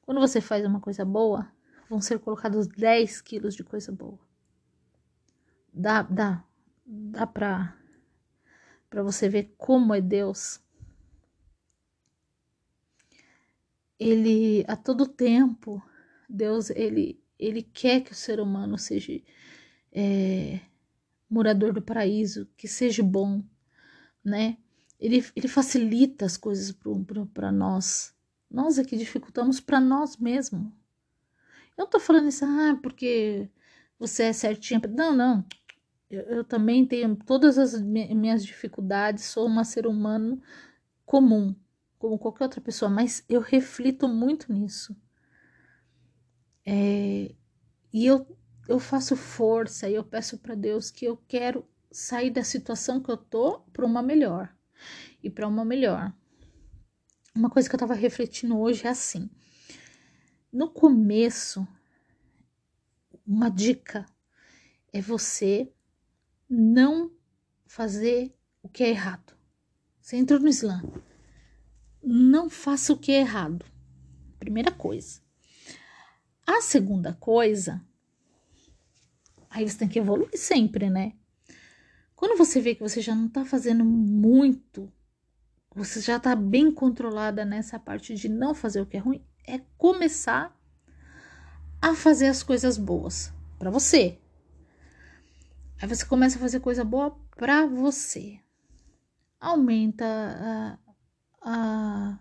Quando 0.02 0.20
você 0.20 0.38
faz 0.38 0.66
uma 0.66 0.80
coisa 0.82 1.06
boa, 1.06 1.50
vão 1.88 1.98
ser 1.98 2.18
colocados 2.18 2.66
10 2.66 3.22
quilos 3.22 3.54
de 3.54 3.64
coisa 3.64 3.90
boa. 3.90 4.18
Dá, 5.72 6.02
dá, 6.02 6.44
dá 6.84 7.26
pra 7.26 7.74
para 8.90 9.02
você 9.02 9.30
ver 9.30 9.54
como 9.56 9.94
é 9.94 10.00
Deus. 10.02 10.60
Ele 13.98 14.62
a 14.68 14.76
todo 14.76 15.08
tempo, 15.08 15.82
Deus 16.28 16.68
ele 16.68 17.18
ele 17.38 17.62
quer 17.62 18.02
que 18.02 18.12
o 18.12 18.14
ser 18.14 18.40
humano 18.40 18.76
seja 18.76 19.22
é, 19.90 20.60
morador 21.30 21.72
do 21.72 21.82
paraíso, 21.82 22.46
que 22.56 22.66
seja 22.68 23.02
bom, 23.02 23.42
né? 24.24 24.56
Ele, 24.98 25.24
ele 25.36 25.48
facilita 25.48 26.24
as 26.26 26.36
coisas 26.36 26.76
para 27.32 27.52
nós. 27.52 28.14
Nós 28.50 28.78
é 28.78 28.84
que 28.84 28.96
dificultamos 28.96 29.60
para 29.60 29.80
nós 29.80 30.16
mesmos. 30.16 30.72
Eu 31.76 31.84
não 31.84 31.86
tô 31.86 32.00
falando 32.00 32.28
isso, 32.28 32.44
ah, 32.44 32.78
porque 32.82 33.48
você 33.98 34.24
é 34.24 34.32
certinha. 34.32 34.80
Não, 34.88 35.14
não. 35.14 35.44
Eu, 36.10 36.22
eu 36.22 36.44
também 36.44 36.86
tenho 36.86 37.14
todas 37.14 37.58
as 37.58 37.80
minhas 37.80 38.44
dificuldades, 38.44 39.24
sou 39.24 39.46
uma 39.46 39.64
ser 39.64 39.86
humano 39.86 40.42
comum, 41.04 41.54
como 41.98 42.18
qualquer 42.18 42.44
outra 42.44 42.60
pessoa, 42.60 42.90
mas 42.90 43.24
eu 43.28 43.40
reflito 43.40 44.08
muito 44.08 44.52
nisso. 44.52 44.96
É, 46.64 47.34
e 47.92 48.06
eu, 48.06 48.26
eu 48.68 48.78
faço 48.78 49.16
força 49.16 49.88
e 49.88 49.94
eu 49.94 50.04
peço 50.04 50.36
para 50.38 50.54
Deus 50.54 50.90
que 50.90 51.06
eu 51.06 51.16
quero 51.26 51.66
sair 51.90 52.30
da 52.30 52.44
situação 52.44 53.02
que 53.02 53.10
eu 53.10 53.16
tô 53.16 53.60
para 53.72 53.86
uma 53.86 54.02
melhor 54.02 54.54
e 55.22 55.30
para 55.30 55.48
uma 55.48 55.64
melhor. 55.64 56.12
Uma 57.34 57.48
coisa 57.48 57.66
que 57.66 57.74
eu 57.74 57.80
tava 57.80 57.94
refletindo 57.94 58.58
hoje 58.58 58.86
é 58.86 58.90
assim: 58.90 59.30
no 60.52 60.70
começo, 60.70 61.66
uma 63.26 63.48
dica 63.48 64.04
é 64.92 65.00
você 65.00 65.72
não 66.48 67.10
fazer 67.66 68.34
o 68.62 68.68
que 68.68 68.84
é 68.84 68.90
errado. 68.90 69.34
Você 70.00 70.16
entrou 70.16 70.40
no 70.40 70.48
Islã. 70.48 70.82
Não 72.02 72.48
faça 72.48 72.92
o 72.92 72.98
que 72.98 73.12
é 73.12 73.20
errado. 73.20 73.64
Primeira 74.38 74.70
coisa. 74.70 75.20
A 76.46 76.62
segunda 76.62 77.12
coisa, 77.12 77.84
aí 79.50 79.68
você 79.68 79.78
tem 79.78 79.88
que 79.88 79.98
evoluir 79.98 80.36
sempre, 80.38 80.90
né? 80.90 81.12
Quando 82.14 82.36
você 82.36 82.60
vê 82.60 82.74
que 82.74 82.82
você 82.82 83.00
já 83.00 83.14
não 83.14 83.28
tá 83.28 83.44
fazendo 83.44 83.84
muito, 83.84 84.92
você 85.74 86.00
já 86.00 86.18
tá 86.18 86.34
bem 86.34 86.72
controlada 86.72 87.44
nessa 87.44 87.78
parte 87.78 88.14
de 88.14 88.28
não 88.28 88.54
fazer 88.54 88.80
o 88.80 88.86
que 88.86 88.96
é 88.96 89.00
ruim, 89.00 89.24
é 89.46 89.60
começar 89.76 90.56
a 91.80 91.94
fazer 91.94 92.26
as 92.26 92.42
coisas 92.42 92.76
boas 92.76 93.32
para 93.58 93.70
você, 93.70 94.18
Aí 95.80 95.86
você 95.86 96.04
começa 96.04 96.36
a 96.36 96.40
fazer 96.40 96.58
coisa 96.58 96.84
boa 96.84 97.16
pra 97.36 97.64
você. 97.64 98.40
aumenta 99.40 100.04
a, 100.04 100.78
a, 101.40 102.18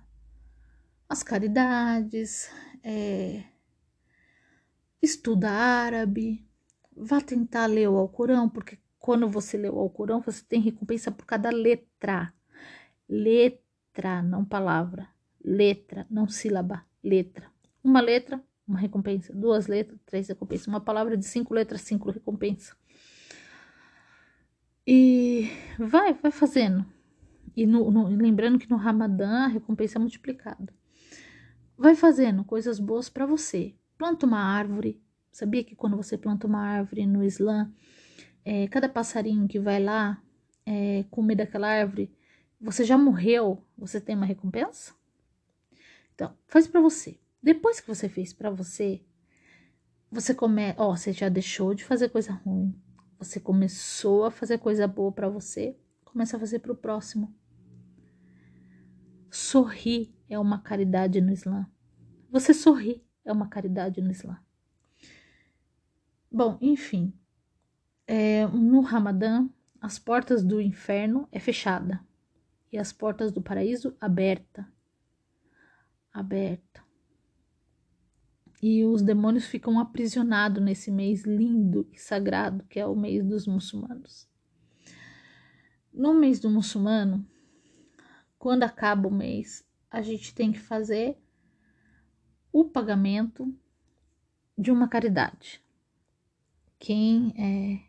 as 1.09 1.23
caridades, 1.23 2.51
é, 2.83 3.43
estuda 5.01 5.49
árabe, 5.49 6.46
vá 6.97 7.21
tentar 7.21 7.65
ler 7.67 7.88
o 7.89 7.97
Alcorão, 7.97 8.49
porque 8.49 8.77
quando 8.97 9.27
você 9.27 9.57
lê 9.57 9.69
o 9.69 9.79
Alcorão, 9.79 10.21
você 10.21 10.43
tem 10.43 10.60
recompensa 10.60 11.12
por 11.12 11.25
cada 11.25 11.49
letra. 11.49 12.33
Letra, 13.07 14.21
não 14.21 14.43
palavra. 14.43 15.07
Letra, 15.43 16.05
não 16.10 16.27
sílaba. 16.27 16.86
Letra. 17.03 17.49
Uma 17.83 18.01
letra, 18.01 18.43
uma 18.67 18.79
recompensa. 18.79 19.33
Duas 19.33 19.67
letras, 19.67 19.99
três 20.05 20.27
recompensas. 20.27 20.67
Uma 20.67 20.81
palavra 20.81 21.15
de 21.15 21.25
cinco 21.25 21.53
letras, 21.53 21.81
cinco 21.81 22.12
recompensa. 22.12 22.75
E 24.86 25.49
vai, 25.79 26.13
vai 26.13 26.31
fazendo. 26.31 26.86
E 27.55 27.65
no, 27.65 27.89
no, 27.89 28.07
lembrando 28.07 28.60
que 28.60 28.69
no 28.69 28.77
Ramadã 28.77 29.45
a 29.45 29.47
recompensa 29.47 29.97
é 29.97 29.99
multiplicada. 29.99 30.73
Vai 31.77 31.95
fazendo 31.95 32.43
coisas 32.43 32.79
boas 32.79 33.10
para 33.10 33.25
você. 33.25 33.75
Planta 33.97 34.25
uma 34.25 34.39
árvore. 34.39 35.01
Sabia 35.38 35.63
que 35.63 35.76
quando 35.76 35.95
você 35.95 36.17
planta 36.17 36.47
uma 36.47 36.62
árvore 36.62 37.06
no 37.06 37.23
Islã, 37.23 37.71
é, 38.43 38.67
cada 38.69 38.89
passarinho 38.89 39.47
que 39.47 39.60
vai 39.60 39.80
lá 39.80 40.19
é, 40.65 41.06
comer 41.12 41.36
daquela 41.36 41.67
árvore, 41.67 42.12
você 42.60 42.84
já 42.84 42.97
morreu, 42.97 43.63
você 43.78 44.02
tem 44.02 44.15
uma 44.15 44.26
recompensa? 44.26 44.95
Então, 46.15 46.36
faz 46.47 46.65
para 46.65 46.82
você. 46.82 47.19
Depois 47.39 47.80
que 47.80 47.88
você 47.88 48.10
fez 48.10 48.34
para 48.34 48.50
você, 48.50 49.06
você 50.10 50.34
come, 50.34 50.73
ó, 50.76 50.95
você 50.95 51.13
já 51.13 51.30
deixou 51.30 51.76
de 51.76 51.84
fazer 51.84 52.10
coisa 52.10 52.32
ruim. 52.32 52.73
Você 53.19 53.39
começou 53.39 54.26
a 54.26 54.32
fazer 54.32 54.58
coisa 54.58 54.88
boa 54.88 55.12
para 55.12 55.30
você, 55.30 55.78
começa 56.04 56.36
a 56.36 56.39
fazer 56.39 56.58
para 56.58 56.71
o 56.71 56.76
próximo. 56.76 57.32
Sorrir 59.30 60.12
é 60.28 60.39
uma 60.39 60.63
caridade 60.63 61.21
no 61.21 61.32
Islã. 61.32 61.67
Você 62.32 62.56
sorrir 62.56 63.06
é 63.23 63.32
uma 63.32 63.47
caridade 63.47 64.02
no 64.02 64.10
Islã. 64.10 64.36
Bom, 66.31 66.57
enfim, 66.61 67.13
é, 68.05 68.45
no 68.47 68.81
Ramadã, 68.81 69.47
as 69.79 69.97
portas 69.97 70.43
do 70.43 70.59
inferno 70.59 71.27
é 71.31 71.39
fechada 71.39 72.05
e 72.71 72.77
as 72.77 72.91
portas 72.91 73.31
do 73.31 73.41
paraíso 73.41 73.95
aberta, 73.99 74.67
aberta. 76.11 76.85
E 78.61 78.83
os 78.83 79.01
demônios 79.01 79.45
ficam 79.45 79.79
aprisionados 79.79 80.61
nesse 80.61 80.91
mês 80.91 81.23
lindo 81.23 81.87
e 81.93 81.97
sagrado 81.97 82.65
que 82.65 82.79
é 82.79 82.85
o 82.85 82.95
mês 82.95 83.23
dos 83.23 83.47
muçulmanos. 83.47 84.27
No 85.93 86.13
mês 86.13 86.39
do 86.39 86.49
muçulmano, 86.49 87.25
quando 88.37 88.63
acaba 88.63 89.07
o 89.07 89.13
mês, 89.13 89.65
a 89.89 90.01
gente 90.01 90.33
tem 90.33 90.51
que 90.51 90.59
fazer 90.59 91.17
o 92.51 92.65
pagamento 92.65 93.55
de 94.57 94.71
uma 94.71 94.87
caridade. 94.87 95.63
Quem 96.79 97.33
é 97.37 97.87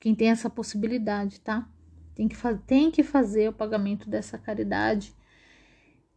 quem 0.00 0.14
tem 0.14 0.30
essa 0.30 0.48
possibilidade, 0.48 1.40
tá? 1.40 1.68
Tem 2.14 2.28
que, 2.28 2.36
tem 2.66 2.90
que 2.90 3.02
fazer 3.02 3.48
o 3.48 3.52
pagamento 3.52 4.08
dessa 4.08 4.38
caridade 4.38 5.14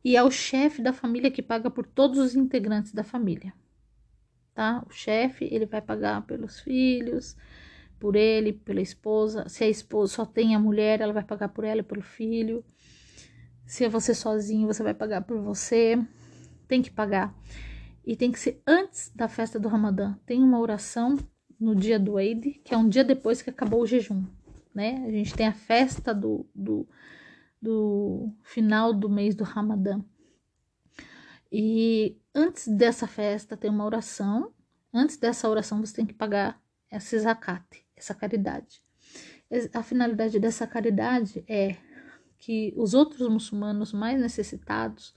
e 0.04 0.16
é 0.16 0.24
o 0.24 0.32
chefe 0.32 0.82
da 0.82 0.94
família 0.94 1.32
que 1.32 1.42
paga 1.42 1.70
por 1.70 1.86
todos 1.86 2.20
os 2.20 2.36
integrantes 2.36 2.92
da 2.92 3.04
família, 3.04 3.54
tá? 4.54 4.84
O 4.88 4.92
chefe, 4.92 5.48
ele 5.52 5.66
vai 5.66 5.82
pagar 5.82 6.26
pelos 6.26 6.60
filhos, 6.60 7.36
por 8.00 8.16
ele, 8.16 8.54
pela 8.54 8.82
esposa. 8.82 9.48
Se 9.48 9.64
a 9.64 9.70
esposa 9.70 10.14
só 10.16 10.26
tem 10.26 10.56
a 10.56 10.60
mulher, 10.60 11.02
ela 11.02 11.14
vai 11.14 11.24
pagar 11.24 11.50
por 11.50 11.64
ela 11.64 11.82
e 11.82 11.84
pelo 11.84 12.02
filho. 12.02 12.66
Se 13.66 13.86
é 13.86 13.90
você 13.90 14.16
sozinho, 14.16 14.68
você 14.68 14.82
vai 14.82 14.94
pagar 14.96 15.22
por 15.22 15.40
você. 15.40 16.04
Tem 16.68 16.82
que 16.82 16.90
pagar. 16.90 17.36
E 18.04 18.16
tem 18.16 18.32
que 18.32 18.40
ser 18.40 18.60
antes 18.66 19.12
da 19.16 19.28
festa 19.28 19.60
do 19.60 19.68
Ramadã. 19.68 20.16
Tem 20.26 20.42
uma 20.42 20.60
oração 20.60 21.16
no 21.62 21.76
dia 21.76 22.00
do 22.00 22.20
Eid, 22.20 22.60
que 22.66 22.74
é 22.74 22.78
um 22.78 22.90
dia 22.90 23.04
depois 23.04 23.42
que 23.42 23.50
acabou 23.50 23.82
o 23.82 23.88
jejum, 23.88 24.26
né? 24.74 25.04
A 25.08 25.12
gente 25.12 25.34
tem 25.34 25.48
a 25.48 25.54
festa 25.54 26.14
do, 26.14 26.46
do 26.54 26.88
do 27.62 28.34
final 28.42 28.94
do 28.94 29.08
mês 29.08 29.36
do 29.36 29.44
Ramadã. 29.44 30.04
E 31.52 32.18
antes 32.34 32.68
dessa 32.68 33.06
festa 33.06 33.56
tem 33.56 33.70
uma 33.70 33.86
oração. 33.86 34.52
Antes 34.92 35.18
dessa 35.18 35.48
oração 35.48 35.80
você 35.80 35.94
tem 35.94 36.06
que 36.06 36.14
pagar 36.14 36.60
essa 36.90 37.20
zakat, 37.20 37.86
essa 37.96 38.16
caridade. 38.16 38.82
A 39.74 39.84
finalidade 39.84 40.40
dessa 40.40 40.66
caridade 40.66 41.44
é 41.48 41.76
que 42.40 42.74
os 42.76 42.94
outros 42.94 43.30
muçulmanos 43.30 43.94
mais 43.94 44.20
necessitados, 44.20 45.14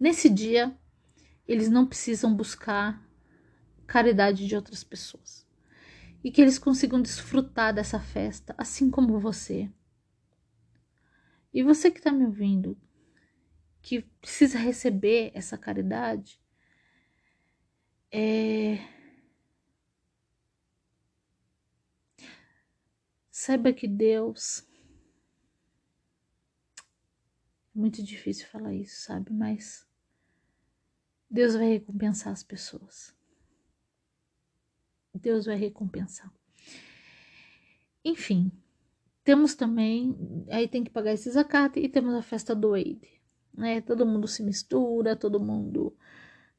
nesse 0.00 0.28
dia, 0.28 0.76
eles 1.46 1.68
não 1.68 1.86
precisam 1.86 2.34
buscar 2.34 3.00
caridade 3.86 4.46
de 4.46 4.56
outras 4.56 4.82
pessoas. 4.82 5.45
E 6.26 6.30
que 6.32 6.42
eles 6.42 6.58
consigam 6.58 7.00
desfrutar 7.00 7.72
dessa 7.72 8.00
festa, 8.00 8.52
assim 8.58 8.90
como 8.90 9.20
você. 9.20 9.70
E 11.54 11.62
você 11.62 11.88
que 11.88 11.98
está 11.98 12.10
me 12.10 12.24
ouvindo, 12.24 12.76
que 13.80 14.02
precisa 14.20 14.58
receber 14.58 15.30
essa 15.34 15.56
caridade, 15.56 16.42
é... 18.10 18.78
saiba 23.30 23.72
que 23.72 23.86
Deus. 23.86 24.68
É 27.72 27.78
muito 27.78 28.02
difícil 28.02 28.48
falar 28.48 28.74
isso, 28.74 29.02
sabe? 29.02 29.32
Mas 29.32 29.86
Deus 31.30 31.54
vai 31.54 31.68
recompensar 31.68 32.32
as 32.32 32.42
pessoas. 32.42 33.15
Deus 35.16 35.46
vai 35.46 35.56
recompensar. 35.56 36.32
Enfim, 38.04 38.52
temos 39.24 39.54
também, 39.54 40.16
aí 40.50 40.68
tem 40.68 40.84
que 40.84 40.90
pagar 40.90 41.12
esse 41.12 41.30
zakat 41.30 41.78
e 41.80 41.88
temos 41.88 42.14
a 42.14 42.22
festa 42.22 42.54
do 42.54 42.76
Eid, 42.76 43.00
né? 43.52 43.80
Todo 43.80 44.06
mundo 44.06 44.28
se 44.28 44.42
mistura, 44.42 45.16
todo 45.16 45.40
mundo 45.40 45.96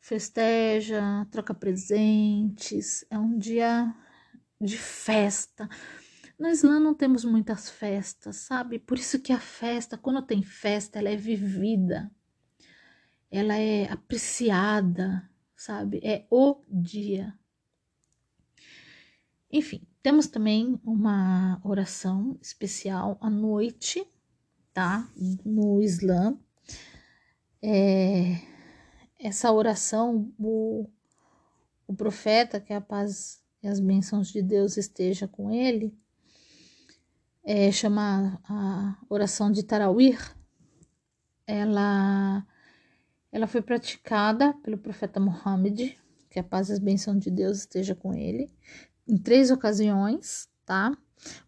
festeja, 0.02 1.26
troca 1.32 1.54
presentes, 1.54 3.06
é 3.10 3.18
um 3.18 3.38
dia 3.38 3.94
de 4.60 4.78
festa. 4.78 5.70
No 6.38 6.50
Islã 6.50 6.80
não 6.80 6.94
temos 6.94 7.26
muitas 7.26 7.70
festas, 7.70 8.38
sabe? 8.38 8.80
Por 8.80 8.98
isso 8.98 9.20
que 9.20 9.34
a 9.34 9.40
festa, 9.40 9.98
quando 9.98 10.22
tem 10.22 10.44
festa, 10.44 11.00
ela 11.00 11.10
é 11.10 11.16
vivida, 11.16 12.12
ela 13.32 13.56
é 13.56 13.92
apreciada, 13.92 15.30
sabe? 15.56 16.00
É 16.04 16.26
o 16.30 16.62
dia. 16.70 17.37
Enfim, 19.52 19.82
temos 20.04 20.28
também 20.28 20.80
uma 20.84 21.60
oração 21.64 22.38
especial 22.42 23.18
à 23.22 23.30
noite, 23.30 24.06
tá? 24.74 25.10
No 25.46 25.82
Islã. 25.82 26.38
É, 27.62 28.42
essa 29.20 29.52
oração, 29.52 30.32
o, 30.38 30.90
o 31.88 31.96
profeta, 31.96 32.60
que 32.60 32.74
a 32.74 32.82
paz 32.82 33.42
e 33.64 33.68
as 33.68 33.80
bênçãos 33.80 34.30
de 34.30 34.42
Deus 34.42 34.78
esteja 34.78 35.28
com 35.28 35.50
ele, 35.50 35.98
é, 37.44 37.72
chama 37.72 38.40
a 38.44 38.98
oração 39.10 39.50
de 39.50 39.64
Tarawih. 39.64 40.18
Ela, 41.46 42.46
ela 43.32 43.48
foi 43.48 43.62
praticada 43.62 44.54
pelo 44.56 44.78
profeta 44.78 45.20
Muhammad, 45.20 45.98
que 46.30 46.38
a 46.38 46.44
paz 46.44 46.68
e 46.68 46.74
as 46.74 46.80
bênçãos 46.80 47.20
de 47.20 47.32
Deus 47.32 47.60
esteja 47.60 47.96
com 47.96 48.14
ele, 48.14 48.52
em 49.08 49.18
três 49.18 49.52
ocasiões, 49.52 50.48
tá? 50.66 50.96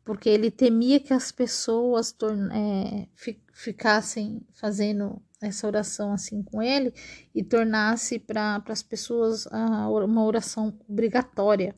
Porque 0.03 0.29
ele 0.29 0.49
temia 0.49 0.99
que 0.99 1.13
as 1.13 1.31
pessoas 1.31 2.15
é, 2.51 3.07
ficassem 3.53 4.41
fazendo 4.53 5.21
essa 5.41 5.67
oração 5.67 6.11
assim 6.11 6.43
com 6.43 6.61
ele 6.61 6.93
e 7.33 7.43
tornasse 7.43 8.19
para 8.19 8.61
as 8.67 8.83
pessoas 8.83 9.45
uma 9.45 10.25
oração 10.25 10.77
obrigatória. 10.87 11.75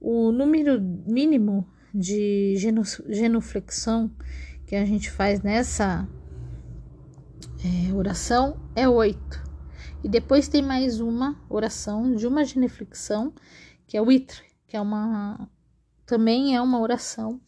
O 0.00 0.30
número 0.30 0.80
mínimo 0.80 1.68
de 1.92 2.54
genuflexão 3.08 4.14
que 4.66 4.76
a 4.76 4.84
gente 4.84 5.10
faz 5.10 5.40
nessa 5.42 6.06
é, 7.64 7.92
oração 7.92 8.60
é 8.76 8.88
oito. 8.88 9.42
E 10.04 10.08
depois 10.08 10.46
tem 10.46 10.62
mais 10.62 11.00
uma 11.00 11.40
oração 11.48 12.14
de 12.14 12.26
uma 12.26 12.44
genuflexão, 12.44 13.34
que 13.86 13.96
é 13.96 14.02
o 14.02 14.12
itre, 14.12 14.44
que 14.68 14.76
é 14.76 14.80
uma 14.80 15.50
também 16.06 16.54
é 16.54 16.62
uma 16.62 16.80
oração, 16.80 17.40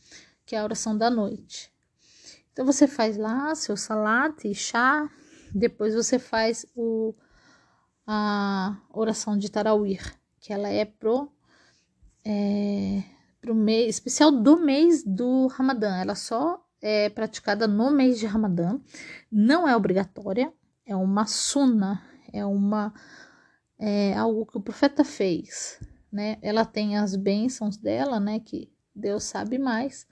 né? 26.12 26.38
Ela 26.42 26.64
tem 26.64 26.96
as 26.96 27.14
bênçãos 27.16 27.76
dela, 27.76 28.18
né? 28.18 28.40
Que 28.40 28.70
Deus 28.94 29.24
sabe 29.24 29.58
mais. 29.58 30.06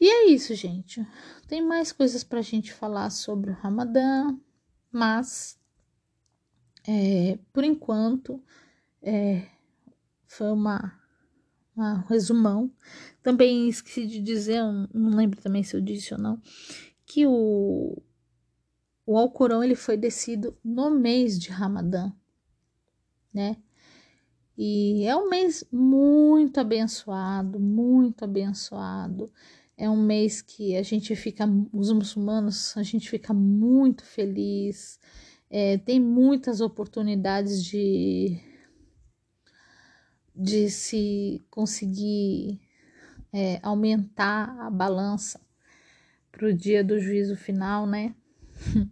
E 0.00 0.08
é 0.08 0.28
isso, 0.28 0.54
gente. 0.54 1.06
Tem 1.48 1.62
mais 1.62 1.92
coisas 1.92 2.22
para 2.22 2.40
a 2.40 2.42
gente 2.42 2.72
falar 2.72 3.10
sobre 3.10 3.50
o 3.50 3.54
Ramadã, 3.54 4.36
mas 4.92 5.58
é, 6.86 7.38
por 7.52 7.64
enquanto 7.64 8.42
é, 9.02 9.48
foi 10.26 10.50
uma, 10.52 10.98
uma 11.74 12.00
resumão. 12.08 12.70
Também 13.22 13.68
esqueci 13.68 14.06
de 14.06 14.20
dizer, 14.20 14.62
não 14.92 15.16
lembro 15.16 15.40
também 15.40 15.62
se 15.62 15.74
eu 15.74 15.80
disse 15.80 16.12
ou 16.12 16.20
não, 16.20 16.40
que 17.04 17.26
o, 17.26 18.02
o 19.06 19.16
Alcorão 19.16 19.64
ele 19.64 19.74
foi 19.74 19.96
descido 19.96 20.58
no 20.62 20.90
mês 20.90 21.38
de 21.38 21.50
Ramadã, 21.50 22.12
né? 23.32 23.56
E 24.56 25.04
é 25.04 25.14
um 25.14 25.28
mês 25.28 25.64
muito 25.70 26.58
abençoado, 26.58 27.60
muito 27.60 28.24
abençoado. 28.24 29.30
É 29.76 29.90
um 29.90 30.02
mês 30.02 30.40
que 30.40 30.74
a 30.76 30.82
gente 30.82 31.14
fica, 31.14 31.46
os 31.72 31.92
muçulmanos, 31.92 32.74
a 32.76 32.82
gente 32.82 33.10
fica 33.10 33.34
muito 33.34 34.02
feliz. 34.02 34.98
É, 35.50 35.76
tem 35.78 36.00
muitas 36.00 36.62
oportunidades 36.62 37.62
de, 37.62 38.40
de 40.34 40.70
se 40.70 41.44
conseguir 41.50 42.58
é, 43.32 43.60
aumentar 43.62 44.58
a 44.60 44.70
balança 44.70 45.38
para 46.32 46.48
o 46.48 46.52
dia 46.54 46.82
do 46.82 46.98
juízo 46.98 47.36
final, 47.36 47.86
né? 47.86 48.14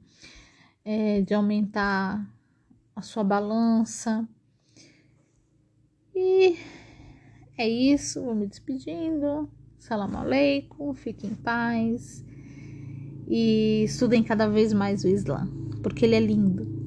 é, 0.85 1.23
de 1.23 1.33
aumentar 1.33 2.31
a 2.95 3.01
sua 3.01 3.25
balança. 3.25 4.29
E 6.15 6.57
é 7.59 7.69
isso, 7.69 8.23
vou 8.23 8.35
me 8.35 8.47
despedindo. 8.47 9.49
Salam 9.79 10.17
aleikum, 10.17 10.95
fiquem 10.95 11.31
em 11.31 11.35
paz 11.35 12.25
e 13.29 13.85
estudem 13.85 14.23
cada 14.23 14.47
vez 14.49 14.73
mais 14.73 15.05
o 15.05 15.09
Islã, 15.09 15.49
porque 15.83 16.05
ele 16.05 16.15
é 16.15 16.21
lindo. 16.21 16.84